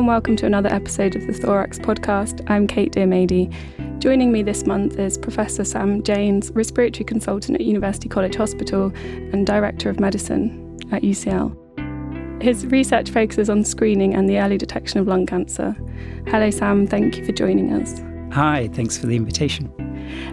and 0.00 0.06
welcome 0.06 0.34
to 0.34 0.46
another 0.46 0.70
episode 0.70 1.14
of 1.14 1.26
the 1.26 1.32
Thorax 1.34 1.78
podcast. 1.78 2.42
I'm 2.48 2.66
Kate 2.66 2.90
Diomede. 2.90 3.54
Joining 3.98 4.32
me 4.32 4.42
this 4.42 4.64
month 4.64 4.98
is 4.98 5.18
Professor 5.18 5.62
Sam 5.62 6.02
Janes, 6.02 6.50
respiratory 6.52 7.04
consultant 7.04 7.60
at 7.60 7.66
University 7.66 8.08
College 8.08 8.34
Hospital 8.34 8.90
and 8.94 9.46
Director 9.46 9.90
of 9.90 10.00
Medicine 10.00 10.78
at 10.90 11.02
UCL. 11.02 12.42
His 12.42 12.64
research 12.68 13.10
focuses 13.10 13.50
on 13.50 13.62
screening 13.62 14.14
and 14.14 14.26
the 14.26 14.38
early 14.38 14.56
detection 14.56 15.00
of 15.00 15.06
lung 15.06 15.26
cancer. 15.26 15.76
Hello, 16.28 16.48
Sam. 16.48 16.86
Thank 16.86 17.18
you 17.18 17.26
for 17.26 17.32
joining 17.32 17.70
us. 17.74 18.02
Hi, 18.32 18.68
thanks 18.68 18.96
for 18.96 19.04
the 19.04 19.16
invitation. 19.16 19.70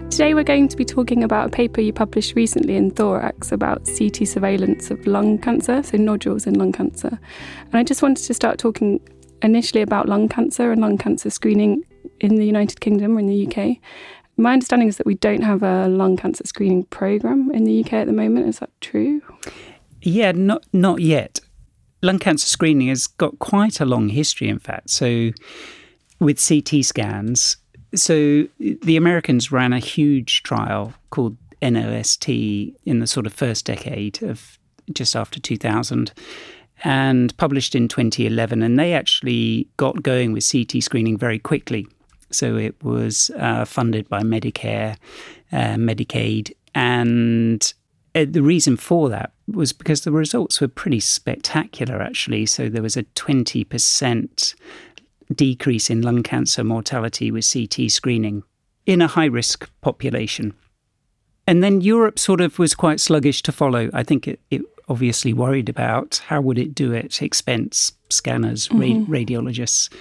Today, 0.08 0.32
we're 0.32 0.44
going 0.44 0.68
to 0.68 0.78
be 0.78 0.86
talking 0.86 1.22
about 1.22 1.48
a 1.48 1.50
paper 1.50 1.82
you 1.82 1.92
published 1.92 2.34
recently 2.34 2.76
in 2.76 2.90
Thorax 2.90 3.52
about 3.52 3.86
CT 3.98 4.26
surveillance 4.26 4.90
of 4.90 5.06
lung 5.06 5.36
cancer, 5.36 5.82
so 5.82 5.98
nodules 5.98 6.46
in 6.46 6.54
lung 6.54 6.72
cancer. 6.72 7.20
And 7.66 7.74
I 7.74 7.82
just 7.82 8.00
wanted 8.00 8.24
to 8.24 8.32
start 8.32 8.58
talking 8.58 8.98
initially 9.42 9.82
about 9.82 10.08
lung 10.08 10.28
cancer 10.28 10.72
and 10.72 10.80
lung 10.80 10.98
cancer 10.98 11.30
screening 11.30 11.84
in 12.20 12.36
the 12.36 12.46
United 12.46 12.80
Kingdom 12.80 13.16
or 13.16 13.20
in 13.20 13.26
the 13.26 13.46
UK. 13.46 13.78
My 14.36 14.52
understanding 14.52 14.88
is 14.88 14.96
that 14.98 15.06
we 15.06 15.14
don't 15.16 15.42
have 15.42 15.62
a 15.62 15.88
lung 15.88 16.16
cancer 16.16 16.44
screening 16.46 16.84
program 16.84 17.50
in 17.52 17.64
the 17.64 17.84
UK 17.84 17.94
at 17.94 18.06
the 18.06 18.12
moment. 18.12 18.46
Is 18.48 18.60
that 18.60 18.70
true? 18.80 19.20
Yeah, 20.02 20.32
not 20.32 20.64
not 20.72 21.00
yet 21.00 21.40
lung 22.02 22.18
cancer 22.18 22.46
screening 22.46 22.88
has 22.88 23.06
got 23.06 23.38
quite 23.38 23.80
a 23.80 23.84
long 23.84 24.08
history, 24.08 24.48
in 24.48 24.58
fact. 24.58 24.90
So, 24.90 25.30
with 26.20 26.44
CT 26.46 26.84
scans, 26.84 27.56
so 27.94 28.46
the 28.58 28.96
Americans 28.96 29.50
ran 29.50 29.72
a 29.72 29.78
huge 29.78 30.42
trial 30.42 30.94
called 31.10 31.36
NLST 31.62 32.74
in 32.84 32.98
the 33.00 33.06
sort 33.06 33.26
of 33.26 33.32
first 33.32 33.64
decade 33.66 34.22
of 34.22 34.58
just 34.92 35.16
after 35.16 35.40
2000 35.40 36.12
and 36.84 37.36
published 37.36 37.74
in 37.74 37.88
2011. 37.88 38.62
And 38.62 38.78
they 38.78 38.92
actually 38.92 39.68
got 39.76 40.02
going 40.02 40.32
with 40.32 40.50
CT 40.50 40.82
screening 40.82 41.16
very 41.16 41.38
quickly. 41.38 41.86
So 42.30 42.56
it 42.56 42.82
was 42.82 43.30
uh, 43.38 43.64
funded 43.64 44.08
by 44.08 44.22
Medicare, 44.22 44.96
uh, 45.52 45.74
Medicaid, 45.76 46.52
and 46.74 47.72
uh, 48.14 48.26
the 48.28 48.42
reason 48.42 48.76
for 48.76 49.08
that 49.08 49.32
was 49.46 49.72
because 49.72 50.02
the 50.02 50.12
results 50.12 50.60
were 50.60 50.68
pretty 50.68 51.00
spectacular, 51.00 52.02
actually. 52.02 52.46
So 52.46 52.68
there 52.68 52.82
was 52.82 52.96
a 52.96 53.04
20% 53.04 54.54
decrease 55.34 55.90
in 55.90 56.02
lung 56.02 56.22
cancer 56.22 56.64
mortality 56.64 57.30
with 57.30 57.50
CT 57.50 57.90
screening 57.90 58.42
in 58.86 59.02
a 59.02 59.06
high 59.06 59.26
risk 59.26 59.70
population. 59.80 60.54
And 61.46 61.62
then 61.62 61.80
Europe 61.80 62.18
sort 62.18 62.40
of 62.40 62.58
was 62.58 62.74
quite 62.74 63.00
sluggish 63.00 63.42
to 63.42 63.52
follow. 63.52 63.90
I 63.92 64.02
think 64.02 64.28
it, 64.28 64.40
it 64.50 64.62
obviously 64.88 65.32
worried 65.32 65.68
about 65.68 66.22
how 66.26 66.40
would 66.40 66.58
it 66.58 66.74
do 66.74 66.92
it, 66.92 67.22
expense, 67.22 67.92
scanners, 68.08 68.68
mm-hmm. 68.68 69.12
radiologists. 69.12 69.92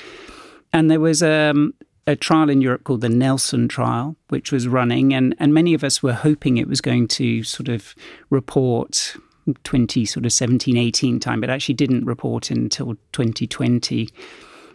And 0.74 0.90
there 0.90 1.00
was 1.00 1.22
um, 1.24 1.74
a 2.06 2.16
trial 2.16 2.50
in 2.50 2.62
Europe 2.62 2.84
called 2.84 3.02
the 3.02 3.10
Nelson 3.10 3.68
trial, 3.68 4.16
which 4.30 4.52
was 4.52 4.68
running, 4.68 5.14
and, 5.14 5.36
and 5.40 5.54
many 5.54 5.74
of 5.74 5.84
us 5.84 6.02
were 6.02 6.14
hoping 6.14 6.58
it 6.58 6.68
was 6.68 6.82
going 6.82 7.08
to 7.10 7.44
sort 7.44 7.70
of 7.70 7.94
report 8.30 9.16
20 9.64 10.06
sort 10.06 10.26
of 10.26 10.34
17 10.34 10.76
18 10.76 11.22
time 11.22 11.40
but 11.40 11.50
actually 11.50 11.76
didn't 11.76 12.04
report 12.06 12.52
until 12.52 12.96
2020 13.14 14.10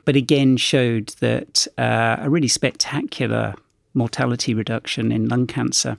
but 0.07 0.17
again 0.17 0.57
showed 0.57 1.09
that 1.21 1.67
uh, 1.77 2.17
a 2.21 2.31
really 2.31 2.49
spectacular 2.49 3.55
mortality 3.93 4.55
reduction 4.55 5.13
in 5.13 5.29
lung 5.29 5.47
cancer 5.47 5.99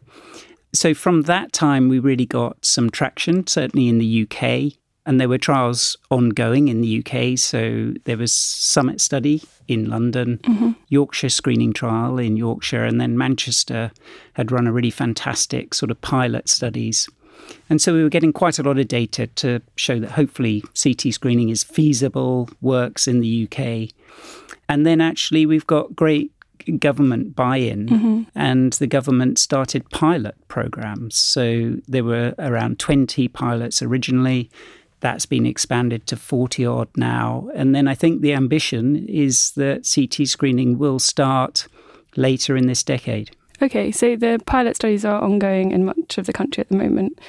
so 0.73 0.93
from 0.93 1.23
that 1.23 1.53
time 1.53 1.89
we 1.89 1.99
really 1.99 2.25
got 2.25 2.63
some 2.65 2.89
traction 2.89 3.45
certainly 3.47 3.87
in 3.87 3.99
the 3.99 4.27
UK 4.27 4.73
and 5.05 5.19
there 5.19 5.29
were 5.29 5.37
trials 5.37 5.97
ongoing 6.09 6.69
in 6.69 6.81
the 6.81 7.03
UK. 7.05 7.37
So 7.37 7.93
there 8.05 8.17
was 8.17 8.31
Summit 8.31 9.01
Study 9.01 9.43
in 9.67 9.89
London, 9.89 10.39
mm-hmm. 10.43 10.71
Yorkshire 10.89 11.29
screening 11.29 11.73
trial 11.73 12.17
in 12.17 12.37
Yorkshire, 12.37 12.85
and 12.85 13.01
then 13.01 13.17
Manchester 13.17 13.91
had 14.33 14.51
run 14.51 14.67
a 14.67 14.71
really 14.71 14.89
fantastic 14.89 15.73
sort 15.73 15.91
of 15.91 15.99
pilot 16.01 16.47
studies. 16.47 17.09
And 17.69 17.81
so 17.81 17.93
we 17.93 18.03
were 18.03 18.09
getting 18.09 18.31
quite 18.31 18.59
a 18.59 18.63
lot 18.63 18.79
of 18.79 18.87
data 18.87 19.27
to 19.27 19.61
show 19.75 19.99
that 19.99 20.11
hopefully 20.11 20.63
CT 20.81 21.13
screening 21.13 21.49
is 21.49 21.63
feasible, 21.63 22.49
works 22.61 23.07
in 23.07 23.19
the 23.19 23.47
UK. 23.47 23.89
And 24.69 24.85
then 24.85 25.01
actually 25.01 25.45
we've 25.45 25.67
got 25.67 25.95
great 25.95 26.32
government 26.79 27.35
buy 27.35 27.57
in, 27.57 27.87
mm-hmm. 27.87 28.21
and 28.35 28.73
the 28.73 28.87
government 28.87 29.37
started 29.37 29.89
pilot 29.89 30.35
programs. 30.47 31.15
So 31.15 31.77
there 31.87 32.03
were 32.03 32.33
around 32.39 32.79
20 32.79 33.27
pilots 33.29 33.81
originally. 33.81 34.49
That's 34.99 35.25
been 35.25 35.45
expanded 35.45 36.07
to 36.07 36.15
40 36.15 36.65
odd 36.65 36.89
now. 36.95 37.49
And 37.53 37.75
then 37.75 37.87
I 37.87 37.95
think 37.95 38.21
the 38.21 38.33
ambition 38.33 39.05
is 39.07 39.51
that 39.51 39.89
CT 39.93 40.27
screening 40.27 40.77
will 40.77 40.99
start 40.99 41.67
later 42.15 42.55
in 42.55 42.67
this 42.67 42.83
decade. 42.83 43.35
Okay, 43.61 43.91
so 43.91 44.15
the 44.15 44.41
pilot 44.45 44.75
studies 44.75 45.05
are 45.05 45.21
ongoing 45.21 45.71
in 45.71 45.85
much 45.85 46.17
of 46.17 46.25
the 46.25 46.33
country 46.33 46.61
at 46.61 46.69
the 46.69 46.77
moment. 46.77 47.19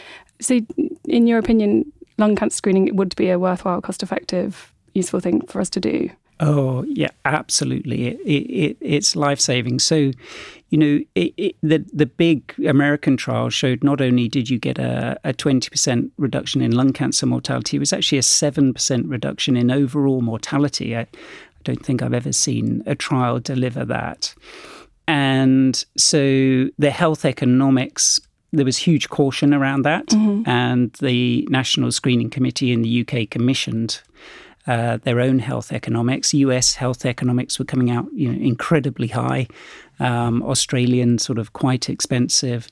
So, 0.41 0.61
in 1.05 1.27
your 1.27 1.39
opinion, 1.39 1.93
lung 2.19 2.37
cancer 2.37 2.57
screening 2.57 2.95
would 2.97 3.15
be 3.17 3.31
a 3.31 3.39
worthwhile, 3.39 3.81
cost 3.81 4.03
effective, 4.03 4.73
useful 4.95 5.21
thing 5.21 5.43
for 5.47 5.61
us 5.61 5.71
to 5.71 5.81
do? 5.81 6.11
Oh 6.41 6.85
yeah, 6.85 7.11
absolutely. 7.25 8.09
It, 8.09 8.17
it, 8.27 8.77
it's 8.81 9.15
life 9.15 9.39
saving. 9.39 9.79
So, 9.79 10.11
you 10.71 10.79
know, 10.79 11.01
it, 11.15 11.57
the 11.63 11.85
the 11.93 12.07
big 12.07 12.55
American 12.67 13.17
trial 13.17 13.51
showed 13.51 13.85
not 13.85 14.01
only 14.01 14.29
did 14.29 14.51
you 14.51 14.59
get 14.59 14.79
a 14.79 15.35
twenty 15.37 15.71
percent 15.71 16.13
reduction 16.19 16.61
in 16.61 16.73
lung 16.73 16.93
cancer 16.93 17.27
mortality, 17.27 17.77
it 17.77 17.81
was 17.81 17.93
actually 17.93 18.19
a 18.19 18.23
seven 18.23 18.75
percent 18.75 19.07
reduction 19.07 19.57
in 19.57 19.71
overall 19.71 20.23
mortality. 20.23 20.97
I, 20.97 21.03
I 21.03 21.07
don't 21.63 21.85
think 21.85 22.03
I've 22.03 22.15
ever 22.15 22.33
seen 22.33 22.83
a 22.85 22.95
trial 22.95 23.39
deliver 23.39 23.85
that. 23.85 24.35
And 25.07 25.85
so 25.97 26.69
the 26.79 26.91
health 26.91 27.25
economics 27.25 28.21
there 28.55 28.65
was 28.65 28.77
huge 28.77 29.09
caution 29.09 29.53
around 29.53 29.83
that, 29.83 30.07
mm-hmm. 30.07 30.49
and 30.49 30.93
the 31.01 31.47
National 31.51 31.91
Screening 31.91 32.31
Committee 32.31 32.73
in 32.73 32.83
the 32.83 33.07
UK 33.07 33.29
commissioned 33.29 34.01
uh, 34.67 34.99
their 34.99 35.21
own 35.21 35.39
health 35.39 35.73
economics. 35.73 36.35
US 36.35 36.75
health 36.75 37.05
economics 37.05 37.59
were 37.59 37.65
coming 37.65 37.91
out 37.91 38.07
you 38.13 38.31
know, 38.31 38.39
incredibly 38.41 39.09
high, 39.09 39.47
um, 40.01 40.43
Australian 40.43 41.19
sort 41.19 41.39
of 41.39 41.53
quite 41.53 41.89
expensive. 41.89 42.69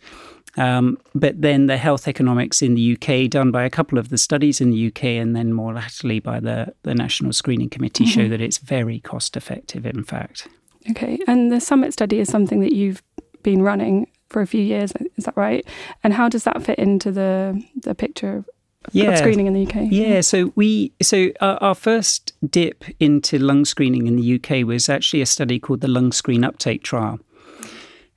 Um, 0.56 0.98
but 1.14 1.41
then 1.41 1.66
the 1.66 1.78
health 1.78 2.06
economics 2.08 2.60
in 2.60 2.75
the 2.75 2.97
UK, 2.97 3.30
done 3.30 3.50
by 3.50 3.64
a 3.64 3.70
couple 3.70 3.98
of 3.98 4.10
the 4.10 4.19
studies 4.19 4.60
in 4.60 4.70
the 4.70 4.88
UK, 4.88 5.04
and 5.04 5.34
then 5.34 5.53
more 5.53 5.72
latterly 5.72 6.20
by 6.20 6.41
the, 6.41 6.75
the 6.82 6.94
National 6.94 7.32
Screening 7.32 7.70
Committee, 7.70 8.04
mm-hmm. 8.04 8.20
show 8.20 8.28
that 8.28 8.41
it's 8.41 8.59
very 8.59 9.00
cost 9.00 9.36
effective, 9.36 9.86
in 9.86 10.04
fact. 10.04 10.48
Okay. 10.91 11.19
And 11.26 11.50
the 11.50 11.60
summit 11.60 11.92
study 11.92 12.19
is 12.19 12.28
something 12.28 12.60
that 12.60 12.74
you've 12.74 13.03
been 13.42 13.62
running 13.62 14.09
for 14.28 14.42
a 14.42 14.47
few 14.47 14.62
years, 14.62 14.92
is 15.16 15.24
that 15.24 15.36
right? 15.36 15.66
And 16.03 16.12
how 16.12 16.28
does 16.28 16.44
that 16.44 16.62
fit 16.62 16.78
into 16.78 17.12
the, 17.12 17.62
the 17.76 17.94
picture 17.94 18.44
yeah. 18.91 19.15
screening 19.15 19.47
in 19.47 19.54
the 19.54 19.66
UK. 19.66 19.88
Yeah, 19.91 20.20
so 20.20 20.53
we 20.54 20.93
so 21.00 21.31
our, 21.41 21.56
our, 21.62 21.75
first 21.75 22.32
dip 22.48 22.84
into 23.00 23.38
lung 23.38 23.65
screening 23.65 24.06
in 24.06 24.16
the 24.16 24.34
UK 24.34 24.66
was 24.66 24.88
actually 24.88 25.22
a 25.22 25.26
study 25.26 25.59
called 25.59 25.81
the 25.81 25.88
Lung 25.88 26.12
Screen 26.12 26.44
Uptake 26.44 26.82
Trial, 26.82 27.21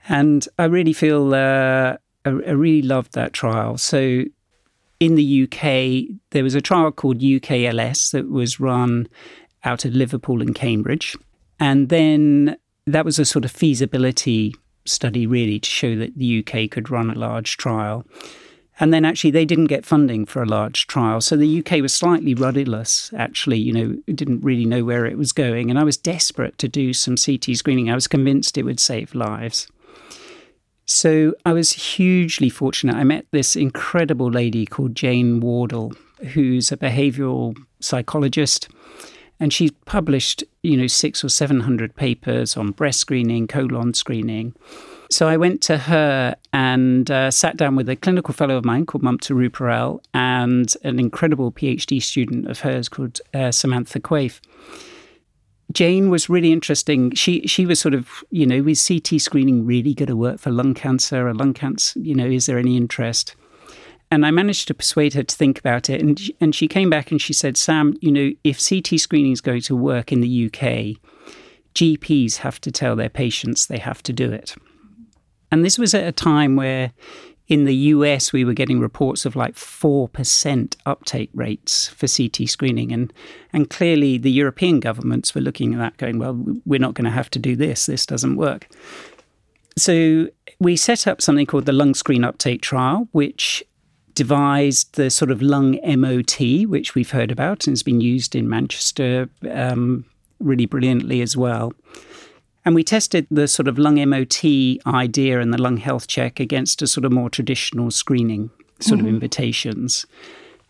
and 0.08 0.48
I 0.58 0.66
really 0.66 0.94
feel 0.94 1.34
uh, 1.34 1.98
I, 2.26 2.30
I 2.30 2.30
really 2.30 2.82
loved 2.82 3.14
that 3.14 3.34
trial. 3.34 3.78
So 3.78 4.24
in 5.00 5.16
the 5.16 5.44
UK, 5.44 6.18
there 6.32 6.44
was 6.44 6.56
a 6.56 6.62
trial 6.62 6.92
called 6.92 7.20
UKLS 7.20 8.12
that 8.12 8.30
was 8.30 8.60
run 8.60 9.08
out 9.64 9.86
of 9.86 9.94
Liverpool 9.94 10.42
and 10.42 10.56
Cambridge, 10.56 11.16
and 11.60 11.90
then 11.90 12.58
that 12.88 13.06
was 13.06 13.20
a 13.20 13.26
sort 13.26 13.46
of 13.46 13.52
feasibility 13.52 14.54
study 14.86 15.26
really 15.26 15.60
to 15.60 15.70
show 15.70 15.96
that 15.96 16.16
the 16.16 16.46
UK 16.46 16.70
could 16.70 16.90
run 16.90 17.10
a 17.10 17.16
large 17.16 17.58
trial. 17.58 18.06
And 18.80 18.94
then 18.94 19.06
actually, 19.06 19.32
they 19.32 19.46
didn't 19.46 19.68
get 19.68 19.86
funding 19.86 20.26
for 20.26 20.44
a 20.44 20.48
large 20.48 20.88
trial. 20.88 21.22
So 21.22 21.38
the 21.38 21.60
UK 21.60 21.82
was 21.82 21.94
slightly 21.94 22.34
rudderless, 22.34 23.14
actually, 23.16 23.58
you 23.58 23.72
know, 23.72 23.96
didn't 24.14 24.44
really 24.44 24.66
know 24.66 24.84
where 24.84 25.06
it 25.06 25.18
was 25.18 25.32
going. 25.32 25.70
And 25.70 25.80
I 25.80 25.84
was 25.84 25.96
desperate 25.96 26.58
to 26.58 26.68
do 26.68 26.92
some 26.92 27.16
CT 27.16 27.56
screening. 27.56 27.90
I 27.90 27.96
was 27.96 28.08
convinced 28.08 28.58
it 28.58 28.64
would 28.64 28.82
save 28.82 29.16
lives. 29.16 29.68
So 30.86 31.34
I 31.46 31.54
was 31.54 31.72
hugely 31.72 32.50
fortunate. 32.50 32.96
I 32.96 33.04
met 33.04 33.26
this 33.32 33.56
incredible 33.56 34.30
lady 34.30 34.66
called 34.66 34.94
Jane 34.94 35.40
Wardle, 35.40 35.94
who's 36.34 36.72
a 36.72 36.78
behavioral 36.78 37.58
psychologist. 37.80 38.68
And 39.40 39.52
she's 39.52 39.72
published, 39.86 40.44
you 40.64 40.78
know, 40.78 40.88
six 40.88 41.24
or 41.24 41.30
700 41.30 41.96
papers 41.96 42.56
on 42.56 42.72
breast 42.72 43.00
screening, 43.00 43.48
colon 43.48 43.94
screening. 43.94 44.54
So 45.10 45.28
I 45.28 45.38
went 45.38 45.62
to 45.64 45.78
her 45.78 46.36
and 46.52 47.10
uh, 47.10 47.32
sat 47.32 47.58
down 47.58 47.76
with 47.76 47.88
a 47.90 47.96
clinical 47.96 48.34
fellow 48.34 48.58
of 48.58 48.66
mine 48.66 48.86
called 48.86 49.04
Mamta 49.04 49.36
Ruparel 49.36 50.02
and 50.14 50.74
an 50.84 51.00
incredible 51.00 51.52
PhD 51.52 52.02
student 52.02 52.48
of 52.48 52.62
hers 52.62 52.90
called 52.90 53.22
uh, 53.34 53.52
Samantha 53.52 54.00
Quaife. 54.00 54.42
Jane 55.72 56.10
was 56.10 56.30
really 56.30 56.52
interesting. 56.52 57.12
She 57.16 57.46
she 57.48 57.66
was 57.66 57.80
sort 57.80 57.94
of, 57.94 58.24
you 58.30 58.46
know, 58.46 58.68
is 58.68 58.88
CT 58.88 59.20
screening 59.20 59.66
really 59.66 59.94
going 59.94 60.08
to 60.08 60.16
work 60.16 60.40
for 60.40 60.52
lung 60.52 60.74
cancer 60.74 61.28
or 61.28 61.34
lung 61.34 61.54
cancer? 61.54 62.00
You 62.00 62.16
know, 62.16 62.28
is 62.28 62.46
there 62.46 62.60
any 62.60 62.78
interest? 62.78 63.36
and 64.12 64.26
I 64.26 64.32
managed 64.32 64.68
to 64.68 64.74
persuade 64.74 65.14
her 65.16 65.24
to 65.24 65.36
think 65.36 65.60
about 65.60 65.90
it. 65.90 66.02
And, 66.02 66.22
and 66.40 66.54
she 66.54 66.68
came 66.68 66.90
back 66.90 67.12
and 67.12 67.22
she 67.22 67.34
said, 67.34 67.58
Sam, 67.58 67.98
you 68.02 68.12
know, 68.12 68.32
if 68.44 68.66
CT 68.66 69.00
screening 69.00 69.32
is 69.32 69.42
going 69.42 69.62
to 69.62 69.76
work 69.76 70.12
in 70.12 70.22
the 70.22 70.46
UK, 70.46 71.02
GPs 71.74 72.38
have 72.38 72.62
to 72.62 72.72
tell 72.72 72.96
their 72.96 73.10
patients 73.10 73.66
they 73.66 73.80
have 73.80 74.04
to 74.04 74.14
do 74.14 74.32
it. 74.32 74.56
And 75.52 75.64
this 75.64 75.78
was 75.78 75.94
at 75.94 76.08
a 76.08 76.12
time 76.12 76.56
where 76.56 76.92
in 77.48 77.66
the 77.66 77.76
US, 77.76 78.34
we 78.34 78.44
were 78.44 78.54
getting 78.54 78.80
reports 78.80 79.26
of 79.26 79.36
like 79.36 79.54
4% 79.54 80.76
uptake 80.86 81.30
rates 81.34 81.88
for 81.88 82.08
CT 82.08 82.50
screening. 82.50 82.92
And, 82.92 83.14
and 83.54 83.70
clearly, 83.70 84.18
the 84.18 84.32
European 84.32 84.80
governments 84.80 85.36
were 85.36 85.42
looking 85.42 85.74
at 85.74 85.80
that, 85.80 85.98
going, 85.98 86.18
well, 86.18 86.44
we're 86.66 86.80
not 86.80 86.96
going 86.96 87.06
to 87.06 87.12
have 87.12 87.30
to 87.32 87.40
do 87.40 87.56
this. 87.56 87.86
This 87.86 88.06
doesn't 88.06 88.36
work. 88.36 88.68
So 89.78 90.30
we 90.60 90.76
set 90.76 91.06
up 91.06 91.22
something 91.22 91.46
called 91.46 91.66
the 91.66 91.74
Lung 91.74 91.94
Screen 91.94 92.24
Uptake 92.24 92.62
Trial, 92.62 93.08
which 93.12 93.64
devised 94.16 94.96
the 94.96 95.10
sort 95.10 95.30
of 95.30 95.42
lung 95.42 95.78
MOT, 95.86 96.68
which 96.68 96.96
we've 96.96 97.12
heard 97.12 97.32
about 97.32 97.68
and 97.68 97.74
has 97.74 97.84
been 97.84 98.02
used 98.02 98.36
in 98.36 98.50
Manchester 98.50 99.30
um, 99.52 100.06
really 100.40 100.66
brilliantly 100.66 101.22
as 101.22 101.36
well. 101.36 101.74
And 102.66 102.74
we 102.74 102.84
tested 102.84 103.28
the 103.30 103.48
sort 103.48 103.68
of 103.68 103.78
lung 103.78 104.04
MOT 104.10 104.44
idea 104.88 105.40
and 105.40 105.54
the 105.54 105.62
lung 105.62 105.78
health 105.78 106.08
check 106.08 106.40
against 106.40 106.82
a 106.82 106.88
sort 106.88 107.06
of 107.06 107.12
more 107.12 107.30
traditional 107.30 107.92
screening 107.92 108.50
sort 108.80 109.00
mm-hmm. 109.00 109.08
of 109.08 109.14
invitations. 109.14 110.06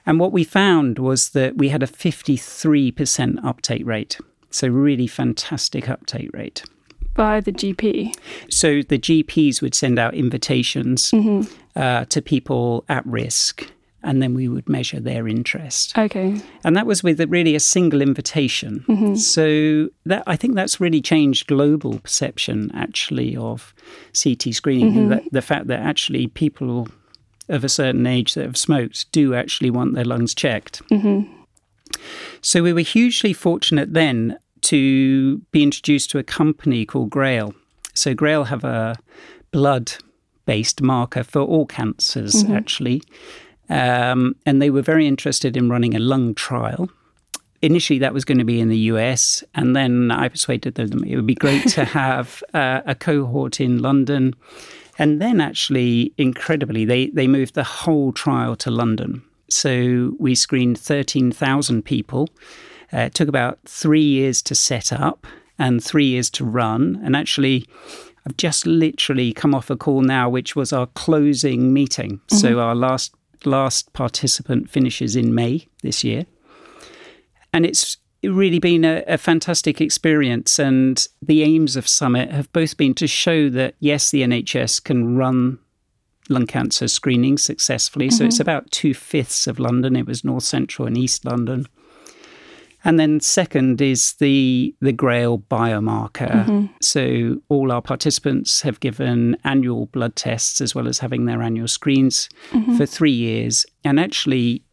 And 0.06 0.20
what 0.20 0.32
we 0.32 0.44
found 0.44 1.00
was 1.00 1.30
that 1.30 1.58
we 1.58 1.70
had 1.70 1.82
a 1.82 1.88
53% 1.88 3.44
uptake 3.44 3.86
rate. 3.86 4.20
So, 4.52 4.68
really 4.68 5.08
fantastic 5.08 5.90
uptake 5.90 6.30
rate. 6.34 6.64
By 7.16 7.40
the 7.40 7.52
GP? 7.52 8.14
So, 8.50 8.82
the 8.82 9.00
GPs 9.00 9.62
would 9.62 9.74
send 9.74 9.98
out 9.98 10.14
invitations 10.14 11.12
mm-hmm. 11.12 11.52
uh, 11.80 12.06
to 12.06 12.22
people 12.22 12.86
at 12.88 13.06
risk 13.06 13.72
and 14.06 14.22
then 14.22 14.34
we 14.34 14.48
would 14.48 14.70
measure 14.70 15.00
their 15.00 15.28
interest. 15.28 15.98
Okay. 15.98 16.40
And 16.64 16.78
that 16.78 16.86
was 16.86 17.04
with 17.04 17.20
really 17.20 17.56
a 17.56 17.60
single 17.60 18.02
invitation. 18.02 18.86
Mm-hmm. 18.88 19.16
So 19.16 19.90
that 20.06 20.24
I 20.28 20.36
think 20.36 20.56
that's 20.56 20.80
really 20.80 21.02
changed 21.02 21.48
global 21.48 22.00
perception 22.00 22.72
actually 22.74 23.36
of 23.36 23.74
CT 24.14 24.54
screening. 24.54 24.94
Mm-hmm. 24.94 25.10
The, 25.10 25.30
the 25.32 25.42
fact 25.42 25.68
that 25.68 25.80
actually 25.80 26.28
people 26.28 26.88
of 27.50 27.64
a 27.64 27.70
certain 27.70 28.06
age 28.06 28.36
that 28.36 28.46
have 28.46 28.58
smoked 28.58 29.12
do 29.12 29.34
actually 29.34 29.72
want 29.72 29.96
their 29.96 30.06
lungs 30.06 30.34
checked. 30.34 30.88
Mm-hmm. 30.90 31.32
So 32.42 32.64
we 32.64 32.74
were 32.74 32.82
hugely 32.82 33.34
fortunate 33.34 33.94
then 33.94 34.38
to 34.62 35.40
be 35.52 35.64
introduced 35.64 36.10
to 36.12 36.20
a 36.20 36.24
company 36.24 36.86
called 36.86 37.10
Grail. 37.10 37.54
So 37.94 38.14
Grail 38.14 38.46
have 38.46 38.64
a 38.64 38.96
blood 39.52 39.94
based 40.46 40.82
marker 40.82 41.24
for 41.24 41.42
all 41.42 41.66
cancers, 41.66 42.44
mm-hmm. 42.44 42.54
actually. 42.54 43.02
Um, 43.70 44.36
and 44.46 44.62
they 44.62 44.70
were 44.70 44.82
very 44.82 45.08
interested 45.08 45.58
in 45.58 45.70
running 45.70 45.96
a 45.96 46.00
lung 46.00 46.36
trial. 46.36 46.90
Initially, 47.62 48.00
that 48.00 48.14
was 48.14 48.26
going 48.26 48.38
to 48.38 48.46
be 48.46 48.60
in 48.60 48.70
the 48.70 48.78
US, 48.78 49.44
and 49.56 49.76
then 49.76 50.12
I 50.12 50.28
persuaded 50.30 50.76
them 50.76 51.04
it 51.04 51.16
would 51.16 51.26
be 51.26 51.36
great 51.36 51.68
to 51.70 51.86
have 52.04 52.44
uh, 52.54 52.82
a 52.86 52.94
cohort 52.94 53.60
in 53.60 53.82
London. 53.82 54.36
And 54.98 55.22
then, 55.22 55.42
actually, 55.42 56.14
incredibly, 56.18 56.86
they, 56.86 57.08
they 57.08 57.28
moved 57.28 57.56
the 57.56 57.64
whole 57.64 58.14
trial 58.14 58.56
to 58.58 58.72
London. 58.72 59.24
So 59.50 60.16
we 60.20 60.36
screened 60.36 60.80
13,000 60.80 61.84
people. 61.84 62.30
Uh, 62.94 63.00
it 63.00 63.14
took 63.14 63.28
about 63.28 63.60
three 63.66 64.04
years 64.04 64.42
to 64.44 64.56
set 64.56 64.94
up 64.94 65.28
and 65.58 65.84
three 65.84 66.06
years 66.06 66.30
to 66.32 66.46
run. 66.46 67.02
And 67.04 67.16
actually, 67.16 67.66
I've 68.26 68.38
just 68.38 68.66
literally 68.66 69.34
come 69.34 69.54
off 69.54 69.70
a 69.70 69.76
call 69.76 70.02
now, 70.02 70.30
which 70.30 70.56
was 70.56 70.74
our 70.74 70.88
closing 70.88 71.74
meeting. 71.74 72.18
Mm-hmm. 72.18 72.38
So 72.38 72.60
our 72.60 72.76
last 72.76 73.14
last 73.46 73.94
participant 73.94 74.70
finishes 74.70 75.16
in 75.16 75.34
May 75.34 75.68
this 75.82 76.04
year. 76.04 76.26
And 77.54 77.66
it's 77.66 77.98
really 78.24 78.60
been 78.60 78.84
a, 78.84 79.04
a, 79.08 79.18
fantastic 79.18 79.80
experience. 79.80 80.60
And 80.60 81.08
the 81.22 81.44
aims 81.44 81.76
of 81.76 81.88
Summit 81.88 82.32
have 82.32 82.52
both 82.52 82.76
been 82.78 82.94
to 82.96 83.08
show 83.08 83.50
that, 83.50 83.76
yes, 83.80 84.12
the 84.12 84.24
NHS 84.24 84.84
can 84.84 85.16
run 85.16 85.60
lung 86.30 86.48
cancer 86.48 86.88
screening 86.88 87.38
successfully. 87.38 88.08
Mm-hmm. 88.08 88.18
So 88.18 88.26
it's 88.26 88.40
about 88.40 88.72
two 88.72 88.94
fifths 88.94 89.48
of 89.48 89.60
London. 89.60 89.96
It 89.96 90.08
was 90.08 90.24
North 90.24 90.44
Central 90.44 90.88
and 90.88 90.98
East 90.98 91.26
London. 91.26 91.68
And 92.86 93.00
then 93.00 93.20
second 93.20 93.82
is 93.82 94.14
the 94.14 94.74
the 94.80 94.94
Grail 94.94 95.40
biomarker. 95.40 96.46
Mm-hmm. 96.46 96.66
So 96.82 97.42
all 97.50 97.72
our 97.72 97.82
participants 97.82 98.62
have 98.62 98.80
given 98.80 99.36
annual 99.44 99.88
blood 99.88 100.16
tests 100.16 100.62
as 100.62 100.76
well 100.76 100.88
as 100.88 101.00
having 101.00 101.26
their 101.26 101.42
annual 101.42 101.68
screens 101.68 102.30
mm-hmm. 102.52 102.78
for 102.78 102.86
three 102.86 103.12
years. 103.12 103.66
And 103.84 104.00
actually, 104.00 104.64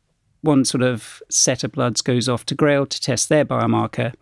one 0.42 0.66
sort 0.66 0.82
of 0.82 1.22
set 1.30 1.64
of 1.64 1.72
bloods 1.72 2.02
goes 2.02 2.28
off 2.28 2.44
to 2.46 2.54
Grail 2.54 2.84
to 2.84 3.00
test 3.00 3.30
their 3.30 3.46
biomarker. 3.46 4.12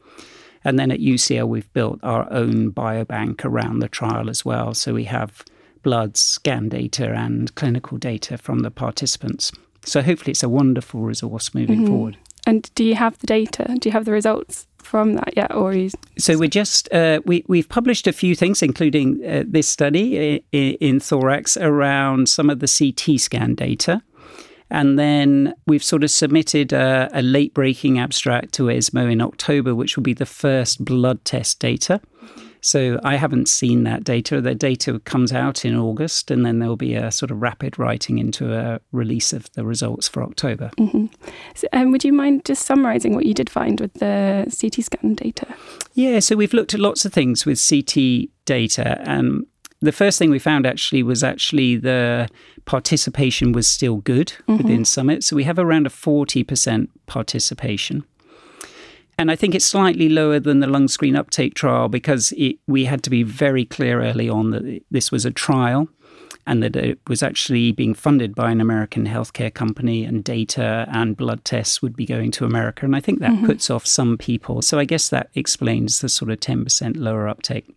And 0.62 0.78
then 0.78 0.90
at 0.90 1.00
UCL, 1.00 1.48
we've 1.48 1.72
built 1.72 1.98
our 2.02 2.31
own 2.32 2.70
biobank 2.70 3.44
around 3.44 3.81
the 3.81 3.88
trial 3.88 4.31
as 4.31 4.44
well. 4.44 4.75
So 4.75 4.94
we 4.94 5.04
have 5.04 5.42
blood, 5.82 6.16
scan 6.16 6.69
data, 6.69 7.12
and 7.12 7.52
clinical 7.54 7.98
data 7.98 8.38
from 8.38 8.60
the 8.60 8.70
participants. 8.70 9.50
So 9.84 10.02
hopefully, 10.02 10.32
it's 10.32 10.42
a 10.42 10.48
wonderful 10.48 11.00
resource 11.00 11.54
moving 11.54 11.81
mm-hmm. 11.81 11.88
forward. 11.88 12.19
And 12.50 12.69
do 12.75 12.82
you 12.82 12.97
have 12.97 13.17
the 13.20 13.29
data? 13.29 13.76
Do 13.79 13.88
you 13.88 13.93
have 13.93 14.06
the 14.06 14.11
results 14.11 14.67
from 14.79 15.14
that 15.14 15.35
yet, 15.37 15.55
or 15.55 15.73
you... 15.73 15.91
so 16.19 16.37
we're 16.37 16.49
just 16.49 16.93
uh, 16.93 17.20
we 17.25 17.44
we've 17.47 17.69
published 17.69 18.08
a 18.08 18.12
few 18.12 18.35
things, 18.35 18.61
including 18.61 19.25
uh, 19.25 19.44
this 19.47 19.69
study 19.69 20.43
in, 20.50 20.75
in 20.81 20.99
thorax 20.99 21.56
around 21.56 22.29
some 22.29 22.50
of 22.50 22.58
the 22.58 22.67
CT 22.67 23.20
scan 23.20 23.55
data. 23.55 24.02
And 24.69 24.99
then 24.99 25.55
we've 25.69 25.85
sort 25.85 26.02
of 26.02 26.11
submitted 26.11 26.73
a, 26.73 27.08
a 27.12 27.23
late 27.23 27.55
breaking 27.55 28.00
abstract 28.00 28.52
to 28.55 28.69
ESMO 28.69 29.06
in 29.06 29.20
October, 29.20 29.73
which 29.76 29.97
will 29.97 30.02
be 30.02 30.14
the 30.14 30.26
first 30.26 30.85
blood 30.85 31.25
test 31.25 31.61
data. 31.61 32.00
So 32.62 33.00
I 33.02 33.16
haven't 33.16 33.48
seen 33.48 33.84
that 33.84 34.04
data. 34.04 34.40
The 34.40 34.54
data 34.54 34.98
comes 35.00 35.32
out 35.32 35.64
in 35.64 35.76
August, 35.76 36.30
and 36.30 36.44
then 36.44 36.58
there'll 36.58 36.76
be 36.76 36.94
a 36.94 37.10
sort 37.10 37.30
of 37.30 37.40
rapid 37.40 37.78
writing 37.78 38.18
into 38.18 38.54
a 38.54 38.80
release 38.92 39.32
of 39.32 39.50
the 39.52 39.64
results 39.64 40.08
for 40.08 40.22
October. 40.22 40.70
Mm-hmm. 40.78 41.06
So, 41.54 41.68
um, 41.72 41.90
would 41.92 42.04
you 42.04 42.12
mind 42.12 42.44
just 42.44 42.66
summarising 42.66 43.14
what 43.14 43.26
you 43.26 43.34
did 43.34 43.50
find 43.50 43.80
with 43.80 43.94
the 43.94 44.44
CT 44.60 44.84
scan 44.84 45.14
data? 45.14 45.46
Yeah, 45.94 46.20
so 46.20 46.36
we've 46.36 46.52
looked 46.52 46.74
at 46.74 46.80
lots 46.80 47.04
of 47.04 47.12
things 47.12 47.46
with 47.46 47.60
CT 47.66 48.28
data, 48.44 49.00
and 49.08 49.46
the 49.80 49.92
first 49.92 50.18
thing 50.18 50.30
we 50.30 50.38
found 50.38 50.66
actually 50.66 51.02
was 51.02 51.24
actually 51.24 51.76
the 51.76 52.28
participation 52.66 53.52
was 53.52 53.66
still 53.66 53.96
good 53.96 54.28
mm-hmm. 54.46 54.58
within 54.58 54.85
Summit. 54.85 55.25
So 55.25 55.37
we 55.37 55.44
have 55.44 55.58
around 55.58 55.87
a 55.87 55.90
40% 55.90 56.88
participation. 57.06 58.04
And 59.20 59.30
I 59.30 59.36
think 59.36 59.54
it's 59.54 59.66
slightly 59.66 60.08
lower 60.08 60.40
than 60.40 60.60
the 60.60 60.66
lung 60.66 60.88
screen 60.88 61.14
uptake 61.14 61.52
trial 61.52 61.90
because 61.90 62.32
it, 62.38 62.56
we 62.66 62.86
had 62.86 63.02
to 63.02 63.10
be 63.10 63.22
very 63.22 63.66
clear 63.66 64.02
early 64.02 64.30
on 64.30 64.48
that 64.52 64.82
this 64.90 65.12
was 65.12 65.26
a 65.26 65.30
trial 65.30 65.90
and 66.46 66.62
that 66.62 66.74
it 66.74 66.98
was 67.06 67.22
actually 67.22 67.70
being 67.70 67.92
funded 67.92 68.34
by 68.34 68.50
an 68.50 68.62
American 68.62 69.06
healthcare 69.06 69.52
company 69.52 70.04
and 70.06 70.24
data 70.24 70.88
and 70.90 71.18
blood 71.18 71.44
tests 71.44 71.82
would 71.82 71.94
be 71.94 72.06
going 72.06 72.30
to 72.30 72.46
America. 72.46 72.86
And 72.86 72.96
I 72.96 73.00
think 73.00 73.18
that 73.18 73.32
mm-hmm. 73.32 73.44
puts 73.44 73.68
off 73.68 73.84
some 73.84 74.16
people. 74.16 74.62
So 74.62 74.78
I 74.78 74.86
guess 74.86 75.10
that 75.10 75.28
explains 75.34 76.00
the 76.00 76.08
sort 76.08 76.30
of 76.30 76.40
10% 76.40 76.96
lower 76.96 77.28
uptake. 77.28 77.76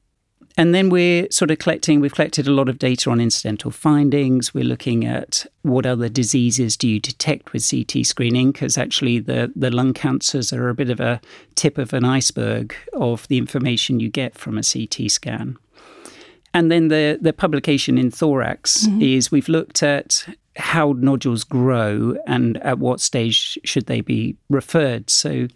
And 0.56 0.76
then 0.76 0.90
we're 0.90 1.28
sort 1.32 1.50
of 1.50 1.58
collecting, 1.58 2.00
we've 2.00 2.14
collected 2.14 2.48
a 2.48 2.52
lot 2.52 2.70
of 2.70 2.78
data 2.78 3.10
on 3.10 3.20
incidental 3.20 3.72
findings. 3.72 4.54
We're 4.54 4.64
looking 4.64 5.04
at 5.04 5.48
what 5.64 5.86
other 5.86 6.10
diseases 6.10 6.78
do 6.78 6.88
you 6.88 7.00
detect 7.00 7.54
with 7.54 7.68
CT 7.68 8.06
screening, 8.06 8.52
because 8.52 8.78
actually 8.78 9.20
the, 9.20 9.52
the 9.56 9.72
lung 9.72 9.94
cancers 9.94 10.54
are 10.54 10.70
a 10.70 10.76
bit 10.76 10.92
of 10.92 11.00
a 11.00 11.20
tip 11.56 11.78
of 11.80 11.94
an 11.94 12.06
iceberg 12.06 12.76
of 12.94 13.28
the 13.30 13.40
information 13.40 14.00
you 14.00 14.10
get 14.10 14.36
from 14.36 14.58
a 14.58 14.64
CT 14.64 15.10
scan. 15.10 15.58
And 16.54 16.72
then 16.72 16.90
the, 16.90 17.18
the 17.20 17.34
publication 17.34 17.98
in 17.98 18.12
thorax 18.12 18.86
mm-hmm. 18.86 19.02
is 19.02 19.32
we've 19.32 19.50
looked 19.50 19.82
at 19.82 20.24
how 20.56 20.94
nodules 20.98 21.44
grow 21.44 22.16
and 22.28 22.58
at 22.58 22.78
what 22.78 23.02
stage 23.02 23.58
should 23.64 23.88
they 23.88 24.02
be 24.02 24.38
referred. 24.52 25.10
So 25.10 25.48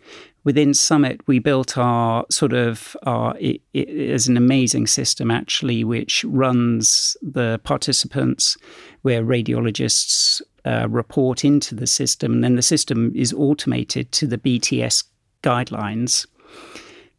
within 0.48 0.74
Summit, 0.74 1.20
we 1.27 1.39
built 1.39 1.77
our 1.77 2.25
sort 2.30 2.54
of 2.54 2.96
our 3.04 3.36
it, 3.38 3.60
it 3.74 3.89
is 3.89 4.30
an 4.30 4.38
amazing 4.38 4.88
system 4.88 5.30
actually, 5.30 5.84
which 5.84 6.24
runs 6.24 7.18
the 7.22 7.60
participants 7.66 8.56
where 9.01 9.22
radiologists 9.24 10.42
uh, 10.63 10.88
report 10.89 11.44
into 11.44 11.75
the 11.75 11.86
system, 11.86 12.32
and 12.32 12.46
then 12.46 12.56
the 12.56 12.62
system 12.62 13.12
is 13.13 13.34
automated 13.34 14.13
to 14.13 14.25
the 14.25 14.38
BTS 14.38 15.04
guidelines. 15.44 16.25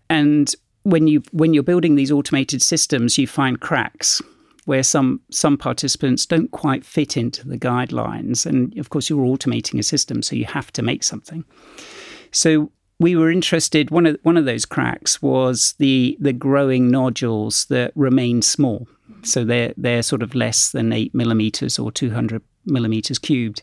And 0.08 0.54
when 0.84 1.06
you 1.06 1.22
when 1.30 1.52
you're 1.52 1.62
building 1.62 1.96
these 1.96 2.10
automated 2.10 2.62
systems, 2.62 3.18
you 3.18 3.26
find 3.26 3.60
cracks 3.60 4.22
where 4.64 4.82
some 4.82 5.20
some 5.30 5.58
participants 5.58 6.24
don't 6.24 6.50
quite 6.50 6.82
fit 6.82 7.14
into 7.18 7.46
the 7.46 7.58
guidelines, 7.58 8.46
and 8.46 8.74
of 8.78 8.88
course 8.88 9.10
you're 9.10 9.36
automating 9.36 9.78
a 9.78 9.82
system, 9.82 10.22
so 10.22 10.34
you 10.34 10.46
have 10.46 10.72
to 10.72 10.80
make 10.80 11.04
something. 11.04 11.44
So 12.32 12.70
we 12.98 13.14
were 13.16 13.30
interested. 13.30 13.90
One 13.90 14.06
of 14.06 14.18
one 14.22 14.36
of 14.36 14.44
those 14.44 14.66
cracks 14.66 15.22
was 15.22 15.74
the 15.78 16.16
the 16.20 16.32
growing 16.32 16.90
nodules 16.90 17.66
that 17.66 17.92
remain 17.94 18.42
small, 18.42 18.88
so 19.22 19.44
they're 19.44 19.74
they're 19.76 20.02
sort 20.02 20.22
of 20.22 20.34
less 20.34 20.72
than 20.72 20.92
eight 20.92 21.14
millimeters 21.14 21.78
or 21.78 21.92
two 21.92 22.10
hundred 22.10 22.42
millimeters 22.64 23.18
cubed, 23.18 23.62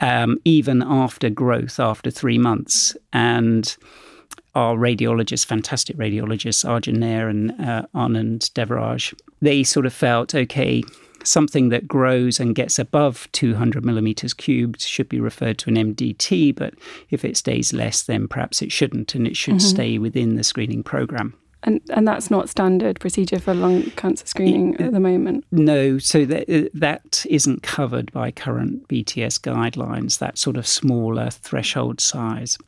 um, 0.00 0.38
even 0.44 0.82
after 0.82 1.30
growth 1.30 1.78
after 1.78 2.10
three 2.10 2.38
months. 2.38 2.96
And 3.12 3.76
our 4.54 4.76
radiologists, 4.76 5.46
fantastic 5.46 5.96
radiologists, 5.96 6.68
Arjun 6.68 6.98
Nair 6.98 7.28
and 7.28 7.52
uh, 7.60 7.86
Anand 7.94 8.50
Devaraj, 8.52 9.14
they 9.40 9.62
sort 9.62 9.86
of 9.86 9.92
felt 9.92 10.34
okay, 10.34 10.82
something 11.28 11.68
that 11.68 11.86
grows 11.86 12.40
and 12.40 12.54
gets 12.54 12.78
above 12.78 13.28
200 13.32 13.84
millimeters 13.84 14.34
cubed 14.34 14.80
should 14.80 15.08
be 15.08 15.20
referred 15.20 15.58
to 15.58 15.70
an 15.70 15.76
MDT, 15.76 16.54
but 16.54 16.74
if 17.10 17.24
it 17.24 17.36
stays 17.36 17.72
less, 17.72 18.02
then 18.02 18.28
perhaps 18.28 18.62
it 18.62 18.72
shouldn't, 18.72 19.14
and 19.14 19.26
it 19.26 19.36
should 19.36 19.54
mm-hmm. 19.54 19.76
stay 19.76 19.98
within 19.98 20.36
the 20.36 20.44
screening 20.44 20.82
program. 20.82 21.34
And 21.64 21.80
and 21.90 22.06
that's 22.06 22.30
not 22.30 22.48
standard 22.48 23.00
procedure 23.00 23.40
for 23.40 23.52
lung 23.52 23.82
cancer 23.96 24.24
screening 24.26 24.80
at 24.80 24.92
the 24.92 25.00
moment. 25.00 25.44
No, 25.50 25.98
so 25.98 26.24
that 26.24 26.48
uh, 26.48 26.68
that 26.74 27.26
isn't 27.28 27.64
covered 27.64 28.12
by 28.12 28.30
current 28.30 28.86
BTS 28.86 29.40
guidelines. 29.40 30.18
That 30.18 30.38
sort 30.38 30.56
of 30.56 30.68
smaller 30.68 31.30
threshold 31.30 32.00
size. 32.00 32.58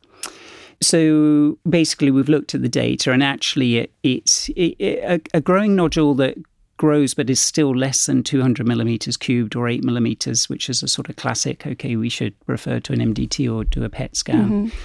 So 0.83 1.59
basically, 1.69 2.11
we've 2.11 2.29
looked 2.29 2.55
at 2.55 2.63
the 2.63 2.69
data, 2.69 3.13
and 3.13 3.23
actually, 3.23 3.77
it, 3.79 3.93
it's 4.03 4.49
it, 4.51 4.75
it, 4.79 4.99
a, 5.05 5.37
a 5.37 5.41
growing 5.41 5.77
nodule 5.77 6.15
that 6.15 6.37
grows 6.81 7.13
but 7.13 7.29
is 7.29 7.39
still 7.39 7.77
less 7.77 8.07
than 8.07 8.23
200 8.23 8.67
millimeters 8.67 9.19
cubed 9.19 9.55
or 9.55 9.69
8 9.69 9.85
millimeters, 9.85 10.49
which 10.49 10.71
is 10.71 10.83
a 10.83 10.89
sort 10.89 11.11
of 11.11 11.17
classic, 11.17 11.67
okay, 11.67 11.95
we 11.95 12.09
should 12.09 12.35
refer 12.47 12.81
to 12.81 12.95
an 12.95 13.01
MDT 13.01 13.55
or 13.55 13.65
do 13.65 13.85
a 13.85 13.91
PET 13.91 14.17
scan. 14.17 14.49
Mm-hmm. 14.49 14.77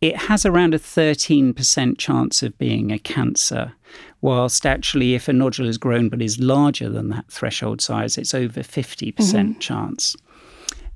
It 0.00 0.16
has 0.16 0.44
around 0.44 0.74
a 0.74 0.78
13% 0.80 1.98
chance 1.98 2.42
of 2.42 2.58
being 2.58 2.90
a 2.90 2.98
cancer, 2.98 3.72
whilst 4.20 4.66
actually, 4.66 5.14
if 5.14 5.28
a 5.28 5.32
nodule 5.32 5.68
is 5.68 5.78
grown 5.78 6.08
but 6.08 6.20
is 6.20 6.40
larger 6.40 6.90
than 6.90 7.10
that 7.10 7.30
threshold 7.30 7.80
size, 7.80 8.18
it's 8.18 8.34
over 8.34 8.62
50% 8.62 9.14
mm 9.14 9.46
hmm 9.46 9.58
chance. 9.60 10.16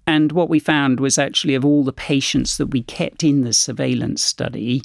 And 0.04 0.32
what 0.32 0.48
we 0.48 0.58
found 0.58 0.98
was 0.98 1.16
actually 1.16 1.54
of 1.54 1.64
all 1.64 1.84
the 1.84 1.92
patients 1.92 2.56
that 2.56 2.72
we 2.72 2.82
kept 2.82 3.22
in 3.22 3.42
the 3.42 3.52
surveillance 3.52 4.24
study, 4.24 4.82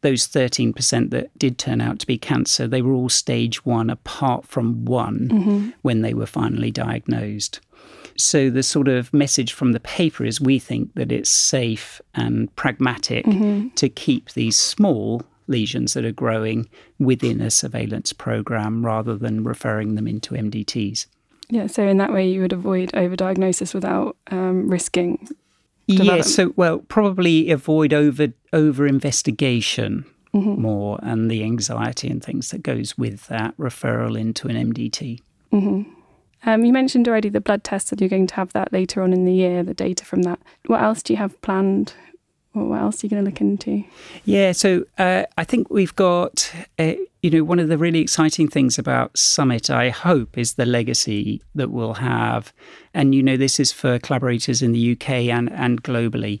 those 0.00 0.26
13% 0.26 1.10
that 1.10 1.36
did 1.38 1.58
turn 1.58 1.80
out 1.80 1.98
to 2.00 2.06
be 2.06 2.18
cancer, 2.18 2.66
they 2.66 2.82
were 2.82 2.92
all 2.92 3.08
stage 3.08 3.64
one, 3.64 3.90
apart 3.90 4.46
from 4.46 4.84
one 4.84 5.28
mm-hmm. 5.28 5.70
when 5.82 6.02
they 6.02 6.14
were 6.14 6.26
finally 6.26 6.70
diagnosed. 6.70 7.60
So, 8.16 8.50
the 8.50 8.64
sort 8.64 8.88
of 8.88 9.12
message 9.12 9.52
from 9.52 9.72
the 9.72 9.80
paper 9.80 10.24
is 10.24 10.40
we 10.40 10.58
think 10.58 10.94
that 10.94 11.12
it's 11.12 11.30
safe 11.30 12.00
and 12.14 12.54
pragmatic 12.56 13.24
mm-hmm. 13.24 13.68
to 13.76 13.88
keep 13.88 14.32
these 14.32 14.56
small 14.56 15.22
lesions 15.46 15.94
that 15.94 16.04
are 16.04 16.12
growing 16.12 16.68
within 16.98 17.40
a 17.40 17.50
surveillance 17.50 18.12
program 18.12 18.84
rather 18.84 19.16
than 19.16 19.44
referring 19.44 19.94
them 19.94 20.06
into 20.06 20.34
MDTs. 20.34 21.06
Yeah, 21.48 21.66
so 21.66 21.86
in 21.86 21.96
that 21.98 22.12
way, 22.12 22.28
you 22.28 22.42
would 22.42 22.52
avoid 22.52 22.92
overdiagnosis 22.92 23.72
without 23.72 24.16
um, 24.30 24.68
risking 24.68 25.28
yeah, 25.88 26.22
so 26.22 26.52
well, 26.56 26.78
probably 26.78 27.50
avoid 27.50 27.92
over 27.92 28.28
over 28.52 28.86
investigation 28.86 30.04
mm-hmm. 30.34 30.60
more 30.60 30.98
and 31.02 31.30
the 31.30 31.42
anxiety 31.42 32.08
and 32.08 32.22
things 32.22 32.50
that 32.50 32.62
goes 32.62 32.96
with 32.96 33.26
that 33.28 33.56
referral 33.56 34.18
into 34.18 34.48
an 34.48 34.72
MDT. 34.72 35.20
Mm-hmm. 35.52 35.90
Um, 36.44 36.64
you 36.64 36.72
mentioned 36.72 37.08
already 37.08 37.30
the 37.30 37.40
blood 37.40 37.64
test 37.64 37.90
that 37.90 38.00
you're 38.00 38.08
going 38.08 38.28
to 38.28 38.34
have 38.36 38.52
that 38.52 38.72
later 38.72 39.02
on 39.02 39.12
in 39.12 39.24
the 39.24 39.32
year, 39.32 39.64
the 39.64 39.74
data 39.74 40.04
from 40.04 40.22
that. 40.22 40.38
What 40.66 40.80
else 40.80 41.02
do 41.02 41.12
you 41.12 41.16
have 41.16 41.40
planned 41.42 41.94
what 42.66 42.80
else 42.80 43.02
are 43.02 43.06
you 43.06 43.10
going 43.10 43.24
to 43.24 43.30
look 43.30 43.40
into? 43.40 43.84
Yeah, 44.24 44.52
so 44.52 44.84
uh, 44.98 45.24
I 45.36 45.44
think 45.44 45.70
we've 45.70 45.94
got, 45.94 46.52
uh, 46.78 46.94
you 47.22 47.30
know, 47.30 47.42
one 47.42 47.58
of 47.58 47.68
the 47.68 47.78
really 47.78 48.00
exciting 48.00 48.48
things 48.48 48.78
about 48.78 49.16
Summit, 49.18 49.70
I 49.70 49.90
hope, 49.90 50.38
is 50.38 50.54
the 50.54 50.66
legacy 50.66 51.42
that 51.54 51.70
we'll 51.70 51.94
have. 51.94 52.52
And, 52.94 53.14
you 53.14 53.22
know, 53.22 53.36
this 53.36 53.58
is 53.58 53.72
for 53.72 53.98
collaborators 53.98 54.62
in 54.62 54.72
the 54.72 54.92
UK 54.92 55.10
and, 55.10 55.50
and 55.52 55.82
globally. 55.82 56.40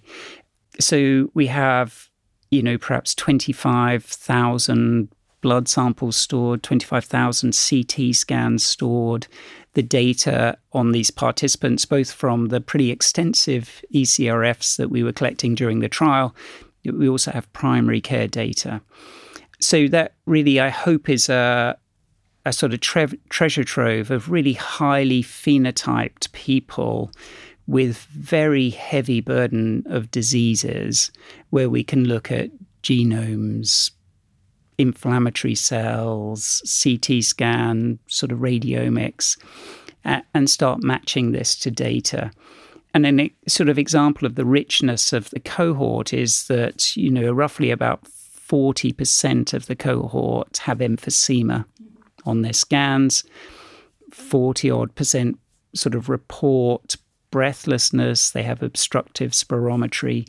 So 0.78 1.30
we 1.34 1.48
have, 1.48 2.08
you 2.50 2.62
know, 2.62 2.78
perhaps 2.78 3.14
25,000 3.16 5.08
blood 5.40 5.68
samples 5.68 6.16
stored, 6.16 6.62
25,000 6.62 7.52
CT 7.52 8.14
scans 8.14 8.64
stored, 8.64 9.26
the 9.74 9.82
data 9.82 10.56
on 10.72 10.92
these 10.92 11.10
participants, 11.10 11.84
both 11.84 12.12
from 12.12 12.48
the 12.48 12.60
pretty 12.60 12.90
extensive 12.90 13.82
ECRFs 13.94 14.76
that 14.76 14.90
we 14.90 15.02
were 15.02 15.12
collecting 15.12 15.54
during 15.54 15.80
the 15.80 15.88
trial. 15.88 16.34
We 16.84 17.08
also 17.08 17.32
have 17.32 17.52
primary 17.52 18.00
care 18.00 18.28
data. 18.28 18.80
So, 19.60 19.88
that 19.88 20.14
really, 20.26 20.60
I 20.60 20.68
hope, 20.68 21.08
is 21.08 21.28
a, 21.28 21.76
a 22.44 22.52
sort 22.52 22.72
of 22.72 22.80
tre- 22.80 23.18
treasure 23.28 23.64
trove 23.64 24.10
of 24.10 24.30
really 24.30 24.52
highly 24.52 25.22
phenotyped 25.22 26.30
people 26.32 27.10
with 27.66 27.98
very 28.06 28.70
heavy 28.70 29.20
burden 29.20 29.84
of 29.86 30.10
diseases 30.10 31.10
where 31.50 31.68
we 31.68 31.84
can 31.84 32.04
look 32.04 32.32
at 32.32 32.50
genomes, 32.82 33.90
inflammatory 34.78 35.54
cells, 35.54 36.62
CT 36.82 37.22
scan, 37.22 37.98
sort 38.06 38.32
of 38.32 38.38
radiomics, 38.38 39.36
uh, 40.04 40.22
and 40.32 40.48
start 40.48 40.82
matching 40.82 41.32
this 41.32 41.54
to 41.56 41.70
data. 41.70 42.30
And 42.94 43.20
a 43.20 43.30
sort 43.46 43.68
of 43.68 43.78
example 43.78 44.24
of 44.24 44.34
the 44.34 44.46
richness 44.46 45.12
of 45.12 45.28
the 45.30 45.40
cohort 45.40 46.14
is 46.14 46.46
that, 46.46 46.96
you 46.96 47.10
know, 47.10 47.30
roughly 47.30 47.70
about 47.70 48.06
40% 48.48 49.52
of 49.52 49.66
the 49.66 49.76
cohort 49.76 50.58
have 50.58 50.78
emphysema 50.78 51.64
on 52.24 52.42
their 52.42 52.52
scans, 52.52 53.24
40 54.12 54.70
odd 54.70 54.94
percent 54.94 55.38
sort 55.74 55.94
of 55.94 56.08
report 56.08 56.96
breathlessness, 57.30 58.30
they 58.30 58.42
have 58.42 58.62
obstructive 58.62 59.32
spirometry. 59.32 60.26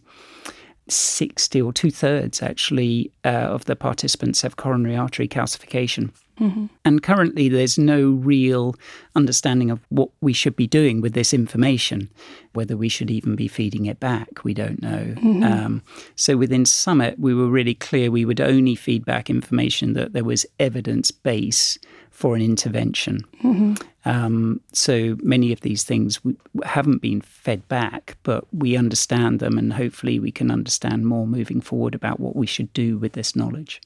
60 0.90 1.62
or 1.62 1.72
two 1.72 1.92
thirds 1.92 2.42
actually 2.42 3.12
uh, 3.24 3.28
of 3.28 3.66
the 3.66 3.76
participants 3.76 4.42
have 4.42 4.58
coronary 4.58 4.96
artery 4.96 5.28
calcification. 5.28 6.12
Mm-hmm. 6.40 6.66
And 6.86 7.04
currently, 7.04 7.50
there's 7.50 7.78
no 7.78 8.12
real 8.12 8.76
understanding 9.16 9.70
of 9.70 9.82
what 9.90 10.10
we 10.22 10.34
should 10.34 10.56
be 10.56 10.68
doing 10.68 11.02
with 11.02 11.14
this 11.14 11.34
information. 11.34 12.10
Whether 12.54 12.76
we 12.78 12.90
should 12.90 13.12
even 13.12 13.36
be 13.36 13.48
feeding 13.48 13.86
it 13.86 14.00
back, 14.00 14.44
we 14.44 14.54
don't 14.54 14.82
know. 14.82 15.14
Mm-hmm. 15.18 15.44
Um, 15.44 15.84
so, 16.16 16.38
within 16.38 16.66
Summit, 16.66 17.20
we 17.20 17.34
were 17.34 17.48
really 17.48 17.76
clear 17.76 18.10
we 18.10 18.26
would 18.26 18.42
only 18.42 18.76
feed 18.76 19.06
back 19.06 19.30
information 19.30 19.94
that 19.94 20.14
there 20.14 20.24
was 20.24 20.46
evidence 20.60 21.12
base 21.12 21.78
for 22.10 22.36
an 22.36 22.42
intervention. 22.42 23.22
Mm-hmm. 23.44 23.76
Um, 24.06 24.62
so 24.74 25.18
many 25.22 25.52
of 25.52 25.62
these 25.62 25.84
things 25.84 26.20
haven't 26.64 27.02
been 27.02 27.22
fed 27.22 27.68
back, 27.68 28.18
but 28.24 28.46
we 28.54 28.76
understand 28.76 29.40
them, 29.40 29.58
and 29.58 29.74
hopefully 29.74 30.20
we 30.20 30.32
can 30.32 30.52
understand 30.52 31.06
more 31.06 31.28
moving 31.28 31.62
forward 31.62 31.96
about 31.96 32.20
what 32.20 32.36
we 32.36 32.48
should 32.48 32.74
do 32.74 32.98
with 32.98 33.14
this 33.14 33.36
knowledge. 33.36 33.82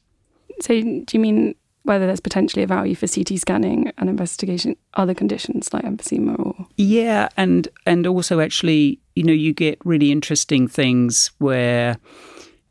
So, 0.61 0.73
do 0.81 1.05
you 1.11 1.19
mean 1.19 1.55
whether 1.83 2.05
there's 2.05 2.19
potentially 2.19 2.63
a 2.63 2.67
value 2.67 2.95
for 2.95 3.07
CT 3.07 3.37
scanning 3.39 3.91
and 3.97 4.09
investigation 4.09 4.75
other 4.95 5.13
conditions 5.13 5.73
like 5.73 5.83
emphysema 5.83 6.37
or 6.39 6.67
yeah 6.77 7.29
and 7.37 7.67
and 7.85 8.07
also 8.07 8.39
actually 8.39 8.99
you 9.15 9.23
know 9.23 9.33
you 9.33 9.53
get 9.53 9.77
really 9.85 10.11
interesting 10.11 10.67
things 10.67 11.31
where 11.37 11.97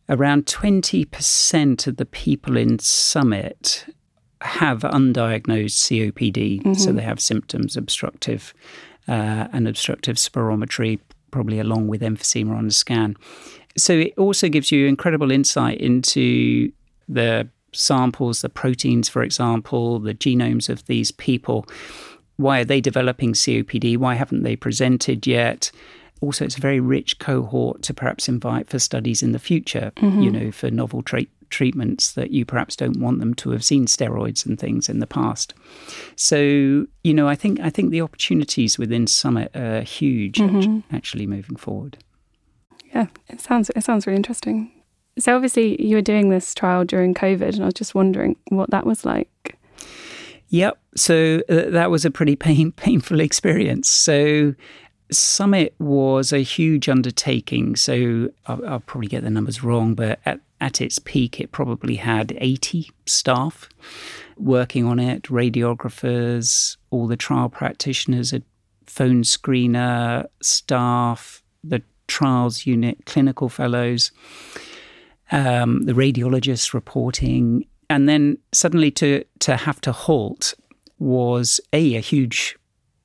around 0.09 0.47
20% 0.47 1.87
of 1.87 1.97
the 1.97 2.05
people 2.05 2.57
in 2.57 2.79
summit 2.79 3.87
have 4.41 4.81
undiagnosed 4.81 6.13
COPD 6.13 6.61
mm-hmm. 6.61 6.75
so 6.75 6.93
they 6.93 7.03
have 7.03 7.21
symptoms 7.21 7.77
obstructive 7.77 8.53
uh, 9.09 9.47
and 9.53 9.69
obstructive 9.69 10.17
spirometry 10.17 10.99
probably 11.31 11.59
along 11.59 11.87
with 11.87 12.03
emphysema 12.03 12.57
on 12.57 12.67
the 12.67 12.73
scan 12.73 13.17
so 13.77 13.95
it 13.95 14.13
also 14.19 14.49
gives 14.49 14.71
you 14.73 14.87
incredible 14.87 15.31
insight 15.31 15.79
into 15.79 16.71
the 17.09 17.49
samples, 17.73 18.43
the 18.43 18.49
proteins, 18.49 19.09
for 19.09 19.23
example, 19.23 19.99
the 19.99 20.15
genomes 20.15 20.69
of 20.69 20.87
these 20.87 21.11
people. 21.11 21.67
Why 22.37 22.61
are 22.61 22.65
they 22.65 22.81
developing 22.81 23.33
COPD? 23.33 23.97
Why 23.97 24.15
haven't 24.15 24.43
they 24.43 24.57
presented 24.57 25.27
yet? 25.27 25.71
Also, 26.21 26.45
it's 26.45 26.57
a 26.57 26.61
very 26.61 26.81
rich 26.81 27.19
cohort 27.19 27.83
to 27.83 27.95
perhaps 27.95 28.29
invite 28.29 28.69
for 28.69 28.79
studies 28.79 29.23
in 29.23 29.33
the 29.33 29.39
future, 29.39 29.93
mm-hmm. 29.97 30.23
you 30.23 30.31
know, 30.31 30.53
for 30.53 30.71
novel 30.71 31.03
tra- 31.03 31.27
treatments 31.51 32.13
that 32.13 32.31
you 32.31 32.45
perhaps 32.45 32.75
don't 32.77 32.99
want 32.99 33.21
them 33.21 33.35
to 33.35 33.51
have 33.51 33.65
seen 33.65 33.87
steroids 33.87 34.47
and 34.47 34.59
things 34.59 34.89
in 34.89 35.01
the 35.01 35.07
past. 35.07 35.55
So, 36.17 36.87
you 37.05 37.15
know, 37.15 37.29
I 37.29 37.35
think 37.35 37.61
I 37.61 37.71
think 37.71 37.91
the 37.91 38.01
opportunities 38.01 38.79
within 38.79 39.07
Summit 39.07 39.55
are 39.55 39.83
huge 39.83 40.39
mm-hmm. 40.39 40.95
actually 40.95 41.27
moving 41.27 41.57
forward. 41.57 41.99
Yeah, 42.95 43.07
it 43.29 43.41
sounds 43.41 43.71
it 43.77 43.85
sounds 43.85 44.07
really 44.07 44.17
interesting. 44.17 44.71
So 45.19 45.35
obviously 45.35 45.83
you 45.83 45.97
were 45.97 46.03
doing 46.03 46.31
this 46.31 46.55
trial 46.55 46.85
during 46.85 47.15
COVID, 47.15 47.55
and 47.55 47.63
I 47.63 47.67
was 47.67 47.75
just 47.75 47.95
wondering 47.95 48.37
what 48.49 48.71
that 48.71 48.87
was 48.87 49.05
like. 49.05 49.59
Yep. 50.49 50.79
So 50.97 51.41
uh, 51.49 51.71
that 51.71 51.91
was 51.91 52.05
a 52.05 52.11
pretty 52.11 52.37
pain, 52.47 52.73
painful 52.73 53.21
experience. 53.21 53.89
So 53.89 54.55
Summit 55.11 55.75
was 55.79 56.33
a 56.33 56.39
huge 56.41 56.89
undertaking. 56.89 57.77
So 57.77 58.31
I'll, 58.47 58.67
I'll, 58.67 58.81
probably 58.81 59.09
get 59.09 59.23
the 59.23 59.31
numbers 59.31 59.63
wrong, 59.63 59.95
but 59.95 60.21
at, 60.25 60.41
at 60.61 60.81
its 60.81 60.99
peak, 60.99 61.41
it 61.41 61.53
probably 61.53 61.97
had 61.97 62.37
80 62.41 62.91
staff 63.07 63.69
working 64.37 64.85
on 64.85 64.99
it, 64.99 65.25
radiographers, 65.25 66.77
all 66.91 67.07
the 67.07 67.17
trial 67.17 67.49
practitioners 67.49 68.33
a 68.33 68.43
phone 68.87 69.23
screener, 69.23 70.27
staff, 70.43 71.43
the 71.65 71.83
trials 72.09 72.67
unit, 72.67 73.07
clinical 73.07 73.49
fellows, 73.49 74.13
um, 75.33 75.83
the 75.85 75.93
radiologists 75.93 76.73
reporting, 76.73 77.67
and 77.91 78.09
then 78.09 78.39
suddenly 78.53 78.91
to 78.93 79.25
to 79.41 79.57
have 79.57 79.81
to 79.83 79.93
halt 79.93 80.55
was 80.99 81.61
a 81.73 81.97
a 81.97 82.01
huge 82.01 82.57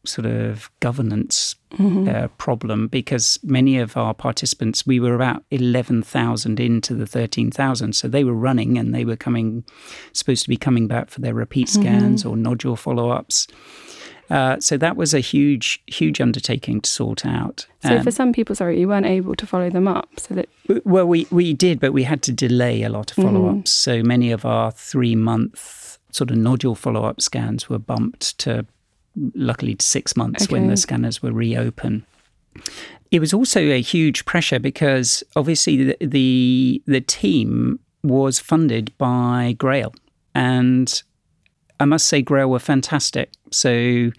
sort 0.08 0.26
of 0.26 0.72
governance 0.80 1.56
mm-hmm. 1.72 2.08
uh, 2.08 2.28
problem 2.38 2.88
because 2.88 3.40
many 3.44 3.78
of 3.78 3.98
our 3.98 4.14
participants, 4.14 4.86
we 4.86 5.00
were 5.00 5.14
about 5.14 5.44
11,000 5.52 6.60
into 6.60 6.96
the 6.96 7.06
13,000. 7.06 7.94
So 7.94 8.08
they 8.08 8.24
were 8.24 8.34
running 8.34 8.78
and 8.78 8.96
they 8.96 9.06
were 9.06 9.16
coming, 9.16 9.64
supposed 10.14 10.44
to 10.44 10.50
be 10.50 10.58
coming 10.58 10.88
back 10.88 11.10
for 11.10 11.22
their 11.22 11.34
repeat 11.34 11.68
mm-hmm. 11.68 11.82
scans 11.82 12.22
mm-hmm. 12.22 12.32
or 12.32 12.38
nodule 12.38 12.76
follow 12.76 13.10
ups. 13.10 13.48
Uh, 14.30 14.60
so 14.60 14.78
that 14.78 14.98
was 14.98 15.14
a 15.14 15.20
huge, 15.20 15.82
huge 15.88 16.20
undertaking 16.20 16.82
to 16.82 16.90
sort 16.90 17.26
out. 17.26 17.66
So 17.84 17.98
um, 17.98 18.04
for 18.04 18.12
some 18.12 18.34
people, 18.34 18.56
sorry, 18.56 18.80
you 18.80 18.88
weren't 18.88 19.06
able 19.06 19.36
to 19.36 19.48
follow 19.48 19.70
them 19.70 19.88
up. 19.88 20.10
So 20.18 20.36
that 20.36 20.50
well, 20.84 21.06
we 21.06 21.28
we 21.32 21.54
did, 21.54 21.80
but 21.80 21.94
we 21.94 22.04
had 22.04 22.22
to 22.24 22.32
delay 22.32 22.84
a 22.84 22.90
lot 22.90 23.12
of 23.12 23.16
follow 23.24 23.48
ups. 23.48 23.72
Mm-hmm. 23.72 24.02
So 24.02 24.04
many 24.04 24.32
of 24.32 24.46
our 24.46 24.72
three 24.72 25.16
month 25.16 25.98
sort 26.12 26.32
of 26.32 26.38
nodule 26.38 26.76
follow 26.76 27.06
up 27.06 27.22
scans 27.22 27.70
were 27.70 27.80
bumped 27.80 28.38
to 28.40 28.66
luckily 29.36 29.76
to 29.76 29.86
six 29.86 30.16
months 30.16 30.44
okay. 30.44 30.54
when 30.54 30.68
the 30.68 30.78
scanners 30.78 31.22
were 31.22 31.32
reopened. 31.32 32.04
It 33.12 33.20
was 33.20 33.34
also 33.34 33.62
a 33.62 33.82
huge 33.82 34.26
pressure 34.26 34.60
because 34.60 35.24
obviously 35.36 35.86
the, 35.86 35.98
the, 36.02 36.82
the 36.86 37.02
team 37.02 37.80
was 38.04 38.40
funded 38.40 38.96
by 38.98 39.56
Grail, 39.58 39.94
and 40.36 41.02
I 41.80 41.86
must 41.86 42.08
say 42.08 42.22
Grail 42.22 42.50
were 42.50 42.60
fantastic. 42.60 43.32
So 43.52 44.12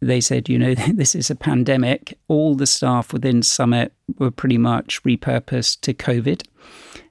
they 0.00 0.20
said, 0.20 0.48
you 0.48 0.58
know, 0.58 0.74
this 0.92 1.14
is 1.14 1.30
a 1.30 1.36
pandemic. 1.36 2.18
All 2.28 2.54
the 2.54 2.66
staff 2.66 3.12
within 3.12 3.42
Summit 3.42 3.92
were 4.18 4.30
pretty 4.30 4.58
much 4.58 5.02
repurposed 5.02 5.80
to 5.82 5.94
COVID 5.94 6.42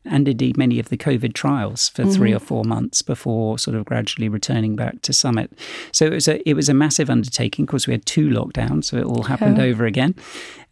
and 0.06 0.28
indeed 0.28 0.58
many 0.58 0.80
of 0.80 0.90
the 0.90 0.98
COVID 0.98 1.34
trials 1.34 1.90
for 1.90 2.04
mm-hmm. 2.04 2.12
three 2.12 2.34
or 2.34 2.40
four 2.40 2.64
months 2.64 3.02
before 3.02 3.58
sort 3.58 3.76
of 3.76 3.86
gradually 3.86 4.28
returning 4.28 4.76
back 4.76 5.02
to 5.04 5.14
Summit. 5.14 5.52
So 5.92 6.06
it 6.06 6.14
was 6.14 6.28
a 6.28 6.48
it 6.48 6.56
was 6.56 6.70
a 6.70 6.74
massive 6.74 7.10
undertaking. 7.10 7.64
Of 7.64 7.70
course, 7.70 7.88
we 7.88 7.94
had 7.94 8.06
two 8.06 8.30
lockdowns, 8.30 8.86
so 8.86 8.98
it 8.98 9.06
all 9.06 9.24
happened 9.24 9.60
oh. 9.60 9.64
over 9.64 9.86
again. 9.86 10.16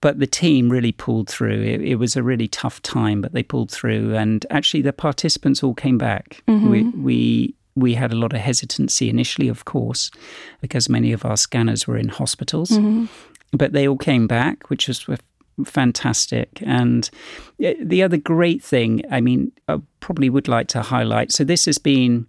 But 0.02 0.20
the 0.20 0.28
team 0.28 0.70
really 0.70 0.92
pulled 0.92 1.30
through. 1.30 1.62
It, 1.62 1.82
it, 1.82 1.96
was 1.96 2.16
a 2.16 2.24
really 2.24 2.48
tough 2.48 2.82
time, 2.82 3.22
but 3.22 3.34
they 3.34 3.44
pulled 3.44 3.70
through. 3.70 4.16
And 4.16 4.44
actually, 4.50 4.82
the 4.82 4.94
participants 4.94 5.62
all 5.62 5.76
came 5.76 6.00
back. 6.00 6.42
Mm-hmm. 6.48 6.70
We 6.70 6.84
we 6.84 7.56
we 7.76 7.94
had 7.94 8.12
a 8.12 8.18
lot 8.18 8.34
of 8.34 8.40
hesitancy 8.40 9.10
initially, 9.10 9.48
of 9.48 9.66
course, 9.66 10.12
because 10.60 10.90
many 10.90 11.12
of 11.14 11.26
our 11.26 11.38
scanners 11.38 11.88
were 11.88 11.98
in 11.98 12.10
hospitals. 12.10 12.72
Mm-hmm. 12.72 13.06
But 13.54 13.74
they 13.74 13.88
all 13.88 13.98
came 13.98 14.28
back, 14.28 14.70
which 14.70 14.88
was 14.88 15.06
fantastic. 15.66 16.62
And 16.66 17.10
the 17.60 18.04
other 18.04 18.18
great 18.18 18.64
thing, 18.64 19.04
I 19.12 19.22
mean, 19.22 19.52
I 19.68 19.80
probably 20.00 20.30
would 20.30 20.48
like 20.48 20.68
to 20.70 20.82
highlight. 20.82 21.32
So 21.32 21.44
this 21.44 21.66
has 21.66 21.78
been, 21.78 22.28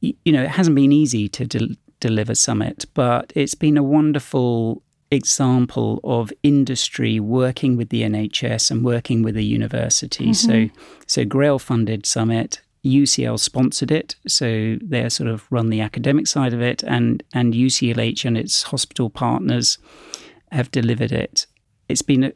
you 0.00 0.32
know, 0.32 0.42
it 0.42 0.50
hasn't 0.50 0.76
been 0.76 0.92
easy 0.92 1.28
to 1.28 1.46
de- 1.46 1.76
deliver 2.00 2.34
Summit, 2.34 2.86
but 2.94 3.32
it's 3.34 3.54
been 3.54 3.76
a 3.76 3.82
wonderful 3.82 4.82
example 5.10 6.00
of 6.04 6.32
industry 6.42 7.20
working 7.20 7.76
with 7.76 7.90
the 7.90 8.02
NHS 8.02 8.70
and 8.70 8.84
working 8.84 9.22
with 9.22 9.36
a 9.36 9.42
university. 9.42 10.30
Mm-hmm. 10.30 10.68
So, 10.68 10.80
so 11.06 11.24
Grail 11.24 11.58
funded 11.58 12.06
Summit. 12.06 12.60
UCL 12.86 13.38
sponsored 13.38 13.90
it, 13.90 14.16
so 14.26 14.76
they 14.82 15.08
sort 15.08 15.28
of 15.28 15.46
run 15.50 15.70
the 15.70 15.80
academic 15.80 16.26
side 16.26 16.52
of 16.52 16.60
it, 16.60 16.82
and 16.82 17.22
and 17.32 17.54
UCLH 17.54 18.24
and 18.24 18.36
its 18.36 18.64
hospital 18.64 19.10
partners 19.10 19.78
have 20.52 20.70
delivered 20.70 21.12
it. 21.12 21.46
It's 21.88 22.02
been 22.02 22.24
a, 22.24 22.32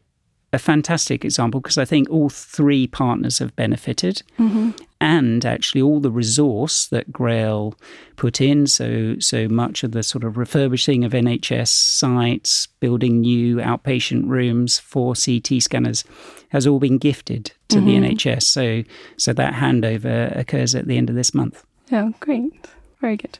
a 0.52 0.58
fantastic 0.58 1.24
example 1.24 1.60
because 1.60 1.78
I 1.78 1.84
think 1.84 2.10
all 2.10 2.28
three 2.28 2.86
partners 2.86 3.38
have 3.38 3.54
benefited, 3.54 4.22
mm-hmm. 4.38 4.70
and 5.00 5.44
actually 5.44 5.82
all 5.82 6.00
the 6.00 6.10
resource 6.10 6.88
that 6.88 7.12
Grail 7.12 7.74
put 8.16 8.40
in. 8.40 8.66
So 8.66 9.16
so 9.20 9.48
much 9.48 9.84
of 9.84 9.92
the 9.92 10.02
sort 10.02 10.24
of 10.24 10.36
refurbishing 10.36 11.04
of 11.04 11.12
NHS 11.12 11.68
sites, 11.68 12.66
building 12.80 13.20
new 13.20 13.56
outpatient 13.56 14.28
rooms 14.28 14.78
for 14.78 15.14
CT 15.14 15.62
scanners, 15.62 16.04
has 16.50 16.66
all 16.66 16.78
been 16.78 16.98
gifted 16.98 17.52
to 17.68 17.78
mm-hmm. 17.78 17.86
the 17.86 18.08
NHS. 18.08 18.42
So 18.42 18.82
so 19.16 19.32
that 19.32 19.54
handover 19.54 20.36
occurs 20.36 20.74
at 20.74 20.86
the 20.86 20.96
end 20.96 21.10
of 21.10 21.16
this 21.16 21.34
month. 21.34 21.64
Oh, 21.92 22.12
great, 22.20 22.68
very 23.00 23.16
good. 23.16 23.38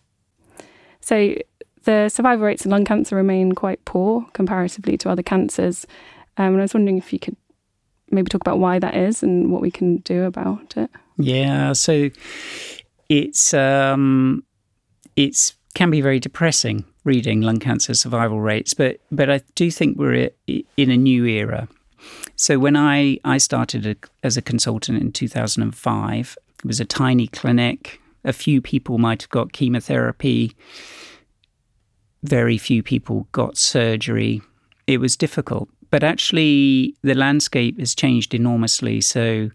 So 1.01 1.37
the 1.85 2.09
survival 2.09 2.47
rates 2.47 2.65
in 2.65 2.71
lung 2.71 2.85
cancer 2.85 3.17
remain 3.17 3.53
quite 3.53 3.85
poor 3.85 4.27
comparatively 4.33 4.97
to 4.99 5.11
other 5.11 5.23
cancers. 5.23 5.87
Um, 6.37 6.49
and 6.49 6.59
I 6.59 6.63
was 6.63 6.75
wondering 6.75 6.99
if 6.99 7.13
you 7.13 7.19
could 7.19 7.37
maybe 8.11 8.29
talk 8.29 8.41
about 8.41 8.59
why 8.59 8.79
that 8.79 8.97
is 8.97 9.23
and 9.23 9.51
what 9.53 9.63
we 9.63 9.71
can 9.71 9.99
do 9.99 10.25
about 10.25 10.77
it. 10.77 10.91
Yeah, 11.17 11.73
so 11.73 12.11
it's 13.09 13.55
um, 13.55 14.45
it's 15.17 15.55
can 15.75 15.91
be 15.91 16.01
very 16.01 16.19
depressing 16.19 16.85
reading 17.05 17.41
lung 17.41 17.59
cancer 17.59 17.95
survival 17.95 18.41
rates, 18.41 18.75
but 18.75 19.01
but 19.11 19.31
I 19.31 19.41
do 19.55 19.71
think 19.71 19.99
we're 19.99 20.31
in 20.47 20.91
a 20.91 20.97
new 20.97 21.25
era. 21.25 21.69
So 22.37 22.59
when 22.59 22.77
I 22.77 23.19
I 23.25 23.39
started 23.39 23.87
a, 23.87 23.97
as 24.23 24.37
a 24.37 24.43
consultant 24.43 25.01
in 25.01 25.13
2005, 25.13 26.39
it 26.59 26.65
was 26.65 26.81
a 26.81 26.85
tiny 26.85 27.27
clinic. 27.27 28.01
A 28.25 28.33
few 28.33 28.61
people 28.61 28.99
might 28.99 29.23
have 29.23 29.31
got 29.31 29.53
chemotherapy. 29.53 30.55
Very 32.23 32.59
few 32.59 32.83
people 32.83 33.27
got 33.33 33.57
surgery. 33.57 34.43
It 34.87 34.99
was 34.99 35.17
difficult 35.17 35.69
but 35.91 36.05
actually, 36.05 36.95
the 37.03 37.15
landscape 37.15 37.79
has 37.81 37.95
changed 37.95 38.33
enormously. 38.33 39.01
So 39.01 39.51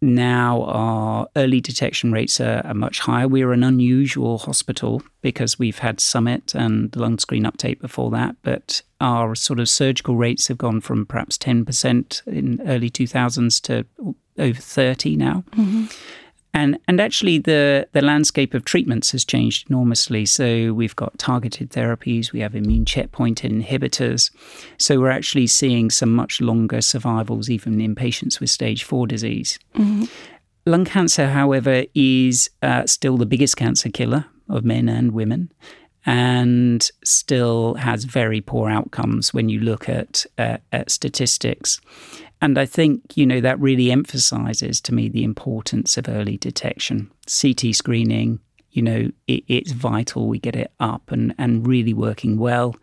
now 0.00 0.62
our 0.64 1.28
early 1.36 1.60
detection 1.60 2.12
rates 2.12 2.40
are, 2.40 2.62
are, 2.64 2.74
much 2.74 3.00
higher. 3.00 3.26
We're 3.26 3.52
an 3.52 3.64
unusual 3.64 4.38
hospital 4.38 5.02
because 5.22 5.58
we've 5.58 5.78
had 5.78 6.00
Summit 6.00 6.54
and 6.54 6.94
lung 6.96 7.18
screen 7.18 7.46
uptake 7.46 7.80
before 7.80 8.10
that, 8.10 8.36
but 8.42 8.82
our 9.00 9.34
sort 9.34 9.60
of 9.60 9.68
surgical 9.68 10.16
rates 10.16 10.48
have 10.48 10.58
gone 10.58 10.80
from 10.80 11.06
perhaps 11.06 11.38
10% 11.38 12.26
in 12.26 12.60
early 12.66 12.90
2000s 12.90 13.60
to 13.62 14.14
over 14.38 14.60
30 14.60 15.16
now. 15.16 15.44
Mm-hmm. 15.52 15.86
And 16.54 16.78
and 16.86 17.00
actually 17.00 17.38
the 17.38 17.88
the 17.92 18.00
landscape 18.00 18.54
of 18.54 18.64
treatments 18.64 19.10
has 19.10 19.24
changed 19.24 19.68
enormously. 19.68 20.24
So 20.24 20.72
we've 20.72 20.96
got 20.96 21.18
targeted 21.18 21.70
therapies, 21.70 22.32
we 22.32 22.40
have 22.40 22.54
immune 22.54 22.84
checkpoint 22.84 23.42
inhibitors. 23.42 24.30
So 24.78 25.00
we're 25.00 25.10
actually 25.10 25.48
seeing 25.48 25.90
some 25.90 26.14
much 26.14 26.40
longer 26.40 26.80
survivals 26.80 27.50
even 27.50 27.80
in 27.80 27.94
patients 27.94 28.40
with 28.40 28.50
stage 28.50 28.84
4 28.84 29.06
disease. 29.06 29.58
Mm-hmm. 29.74 30.04
Lung 30.66 30.84
cancer, 30.86 31.28
however, 31.28 31.84
is 31.94 32.48
uh, 32.62 32.86
still 32.86 33.18
the 33.18 33.26
biggest 33.26 33.56
cancer 33.56 33.90
killer 33.90 34.24
of 34.48 34.64
men 34.64 34.88
and 34.88 35.12
women 35.12 35.50
and 36.06 36.90
still 37.04 37.74
has 37.74 38.04
very 38.04 38.40
poor 38.40 38.68
outcomes 38.68 39.32
when 39.32 39.48
you 39.48 39.60
look 39.60 39.88
at, 39.88 40.26
uh, 40.38 40.58
at 40.72 40.90
statistics. 40.90 41.80
And 42.40 42.58
I 42.58 42.66
think, 42.66 43.16
you 43.16 43.24
know, 43.24 43.40
that 43.40 43.58
really 43.58 43.90
emphasizes 43.90 44.80
to 44.82 44.94
me 44.94 45.08
the 45.08 45.24
importance 45.24 45.96
of 45.96 46.08
early 46.08 46.36
detection. 46.36 47.10
CT 47.26 47.74
screening, 47.74 48.38
you 48.70 48.82
know, 48.82 49.10
it, 49.26 49.44
it's 49.48 49.72
vital 49.72 50.28
we 50.28 50.38
get 50.38 50.56
it 50.56 50.70
up 50.78 51.10
and, 51.10 51.34
and 51.38 51.66
really 51.66 51.94
working 51.94 52.38
well. 52.38 52.76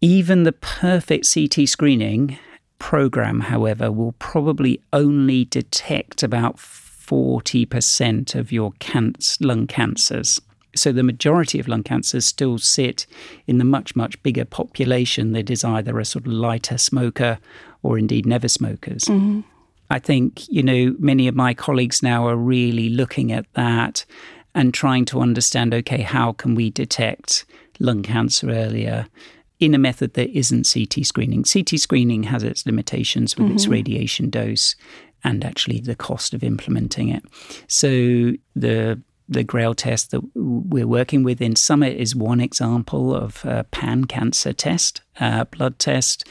Even 0.00 0.44
the 0.44 0.52
perfect 0.52 1.32
CT 1.32 1.68
screening 1.68 2.38
program, 2.78 3.40
however, 3.40 3.92
will 3.92 4.12
probably 4.12 4.80
only 4.92 5.44
detect 5.44 6.22
about 6.22 6.56
40% 6.56 8.34
of 8.34 8.50
your 8.50 8.72
cancer, 8.78 9.44
lung 9.44 9.66
cancers. 9.66 10.40
So 10.76 10.92
the 10.92 11.02
majority 11.02 11.58
of 11.58 11.68
lung 11.68 11.82
cancers 11.82 12.24
still 12.24 12.58
sit 12.58 13.06
in 13.46 13.58
the 13.58 13.64
much, 13.64 13.96
much 13.96 14.22
bigger 14.22 14.44
population 14.44 15.32
that 15.32 15.50
is 15.50 15.64
either 15.64 15.98
a 15.98 16.04
sort 16.04 16.26
of 16.26 16.32
lighter 16.32 16.78
smoker 16.78 17.38
or 17.82 17.98
indeed 17.98 18.26
never 18.26 18.48
smokers. 18.48 19.04
Mm-hmm. 19.04 19.40
I 19.90 19.98
think, 19.98 20.48
you 20.48 20.62
know, 20.62 20.96
many 20.98 21.28
of 21.28 21.34
my 21.34 21.54
colleagues 21.54 22.02
now 22.02 22.26
are 22.26 22.36
really 22.36 22.88
looking 22.88 23.32
at 23.32 23.46
that 23.54 24.04
and 24.54 24.74
trying 24.74 25.04
to 25.06 25.20
understand 25.20 25.74
okay, 25.74 26.02
how 26.02 26.32
can 26.32 26.54
we 26.54 26.70
detect 26.70 27.44
lung 27.78 28.02
cancer 28.02 28.50
earlier? 28.50 29.06
In 29.58 29.74
a 29.74 29.78
method 29.78 30.14
that 30.14 30.28
isn't 30.36 30.70
CT 30.70 31.06
screening. 31.06 31.42
CT 31.42 31.80
screening 31.80 32.24
has 32.24 32.42
its 32.42 32.66
limitations 32.66 33.36
with 33.36 33.46
mm-hmm. 33.46 33.56
its 33.56 33.66
radiation 33.66 34.28
dose 34.28 34.76
and 35.24 35.44
actually 35.44 35.80
the 35.80 35.96
cost 35.96 36.34
of 36.34 36.44
implementing 36.44 37.08
it. 37.08 37.24
So 37.66 38.34
the 38.54 39.00
the 39.28 39.44
Grail 39.44 39.74
test 39.74 40.10
that 40.10 40.22
we're 40.34 40.86
working 40.86 41.22
with 41.22 41.40
in 41.40 41.56
Summit 41.56 41.96
is 41.96 42.14
one 42.14 42.40
example 42.40 43.14
of 43.14 43.44
a 43.44 43.64
pan 43.64 44.04
cancer 44.04 44.52
test, 44.52 45.02
uh, 45.20 45.44
blood 45.44 45.78
test. 45.78 46.24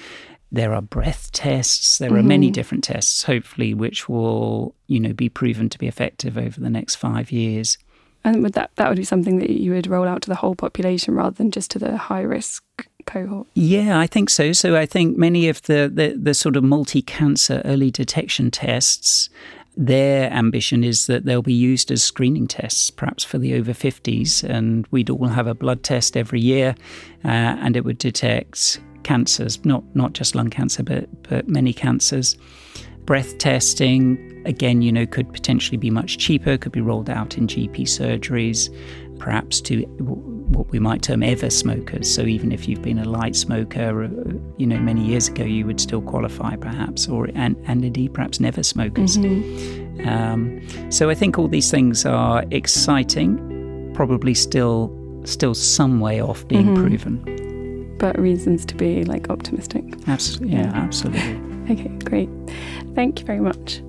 There 0.52 0.74
are 0.74 0.82
breath 0.82 1.32
tests. 1.32 1.98
There 1.98 2.10
mm-hmm. 2.10 2.20
are 2.20 2.24
many 2.24 2.48
mm-hmm. 2.48 2.54
different 2.54 2.84
tests, 2.86 3.24
hopefully, 3.24 3.74
which 3.74 4.08
will 4.08 4.76
you 4.88 5.00
know 5.00 5.14
be 5.14 5.30
proven 5.30 5.70
to 5.70 5.80
be 5.80 5.88
effective 5.88 6.38
over 6.38 6.60
the 6.60 6.70
next 6.70 6.96
five 6.96 7.32
years. 7.32 7.78
And 8.24 8.42
would 8.42 8.54
that 8.54 8.72
that 8.76 8.90
would 8.90 8.98
be 8.98 9.04
something 9.04 9.38
that 9.40 9.52
you 9.52 9.72
would 9.72 9.88
roll 9.88 10.08
out 10.08 10.24
to 10.24 10.30
the 10.30 10.36
whole 10.36 10.56
population 10.56 11.14
rather 11.14 11.36
than 11.36 11.52
just 11.52 11.72
to 11.72 11.80
the 11.80 11.96
high 11.96 12.22
risk 12.22 12.64
cohort? 13.06 13.48
Yeah, 13.54 14.00
I 14.00 14.08
think 14.08 14.30
so. 14.30 14.52
So 14.52 14.76
I 14.76 14.88
think 14.88 15.16
many 15.16 15.48
of 15.48 15.62
the, 15.64 15.92
the, 15.94 16.18
the 16.20 16.34
sort 16.34 16.56
of 16.56 16.64
multi 16.64 17.04
cancer 17.04 17.62
early 17.66 17.92
detection 17.92 18.50
tests 18.50 19.30
their 19.78 20.32
ambition 20.32 20.84
is 20.84 21.08
that 21.08 21.26
they'll 21.26 21.42
be 21.42 21.54
used 21.54 21.92
as 21.92 22.04
screening 22.04 22.48
tests, 22.48 22.90
perhaps 22.90 23.24
for 23.24 23.38
the 23.38 23.56
over 23.56 23.74
50s, 23.74 24.44
and 24.44 24.88
we'd 24.92 25.10
all 25.10 25.28
have 25.28 25.48
a 25.48 25.54
blood 25.54 25.84
test 25.84 26.16
every 26.16 26.40
year, 26.40 26.76
uh, 27.26 27.28
and 27.28 27.76
it 27.76 27.84
would 27.84 27.98
detect 27.98 28.80
cancers, 29.04 29.64
not 29.66 29.84
not 29.96 30.14
just 30.14 30.36
lung 30.36 30.50
cancer, 30.50 30.84
but 30.84 31.08
but 31.24 31.48
many 31.48 31.74
cancers. 31.74 32.38
Breath 33.06 33.38
testing, 33.38 34.42
again, 34.46 34.82
you 34.82 34.92
know, 34.92 35.06
could 35.06 35.32
potentially 35.32 35.78
be 35.78 35.92
much 35.92 36.18
cheaper, 36.18 36.58
could 36.58 36.72
be 36.72 36.82
rolled 36.82 37.10
out 37.10 37.38
in 37.38 37.46
GP 37.46 37.82
surgeries, 37.82 38.76
perhaps 39.20 39.62
to 39.62 39.86
what 40.50 40.70
we 40.72 40.80
might 40.80 41.02
term 41.02 41.24
ever 41.24 41.50
smokers. 41.50 42.14
So 42.14 42.22
even 42.24 42.52
if 42.52 42.68
you've 42.68 42.82
been 42.82 43.00
a 43.00 43.06
light 43.06 43.36
smoker, 43.36 44.04
uh, 44.04 44.10
you 44.58 44.68
know, 44.68 44.80
many 44.80 45.04
years 45.04 45.28
ago, 45.28 45.44
you 45.44 45.66
would 45.66 45.80
still 45.80 46.02
qualify, 46.02 46.56
perhaps, 46.56 47.08
or 47.08 47.30
and, 47.36 47.56
and 47.68 47.84
indeed 47.84 48.14
perhaps 48.14 48.40
never 48.40 48.64
smokers. 48.64 49.18
Mm-hmm. 49.18 50.08
Um, 50.08 50.92
so 50.92 51.10
I 51.10 51.16
think 51.16 51.38
all 51.38 51.48
these 51.48 51.72
things 51.72 52.06
are 52.06 52.44
exciting, 52.52 53.92
probably 53.94 54.34
still 54.34 54.94
still 55.24 55.56
some 55.56 56.00
way 56.00 56.22
off 56.22 56.48
being 56.48 56.76
mm-hmm. 56.76 56.88
proven. 56.88 57.98
But 57.98 58.20
reasons 58.20 58.66
to 58.66 58.76
be 58.76 59.04
like 59.06 59.30
optimistic. 59.30 59.84
Absolutely, 60.08 60.58
yeah, 60.58 60.72
absolutely. 60.74 61.42
Okay, 61.66 61.90
great. 62.04 62.30
Thank 62.94 63.20
you 63.20 63.26
very 63.26 63.40
much. 63.40 63.82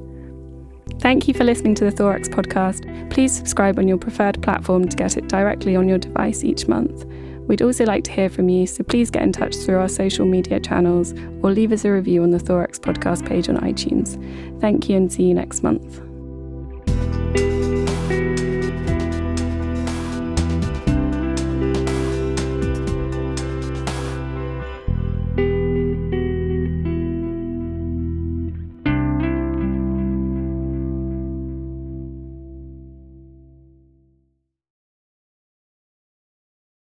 Thank 1.06 1.28
you 1.28 1.34
for 1.34 1.44
listening 1.44 1.76
to 1.76 1.84
the 1.84 1.92
Thorax 1.92 2.28
podcast. 2.28 2.82
Please 3.10 3.32
subscribe 3.32 3.78
on 3.78 3.86
your 3.86 3.96
preferred 3.96 4.42
platform 4.42 4.88
to 4.88 4.96
get 4.96 5.16
it 5.16 5.28
directly 5.28 5.76
on 5.76 5.88
your 5.88 5.98
device 5.98 6.42
each 6.42 6.66
month. 6.66 7.04
We'd 7.46 7.62
also 7.62 7.84
like 7.84 8.02
to 8.04 8.10
hear 8.10 8.28
from 8.28 8.48
you, 8.48 8.66
so 8.66 8.82
please 8.82 9.08
get 9.08 9.22
in 9.22 9.30
touch 9.30 9.54
through 9.54 9.78
our 9.78 9.88
social 9.88 10.26
media 10.26 10.58
channels 10.58 11.14
or 11.44 11.52
leave 11.52 11.70
us 11.70 11.84
a 11.84 11.92
review 11.92 12.24
on 12.24 12.32
the 12.32 12.40
Thorax 12.40 12.80
podcast 12.80 13.24
page 13.24 13.48
on 13.48 13.56
iTunes. 13.58 14.20
Thank 14.60 14.88
you 14.88 14.96
and 14.96 15.12
see 15.12 15.22
you 15.22 15.34
next 15.34 15.62
month. 15.62 16.02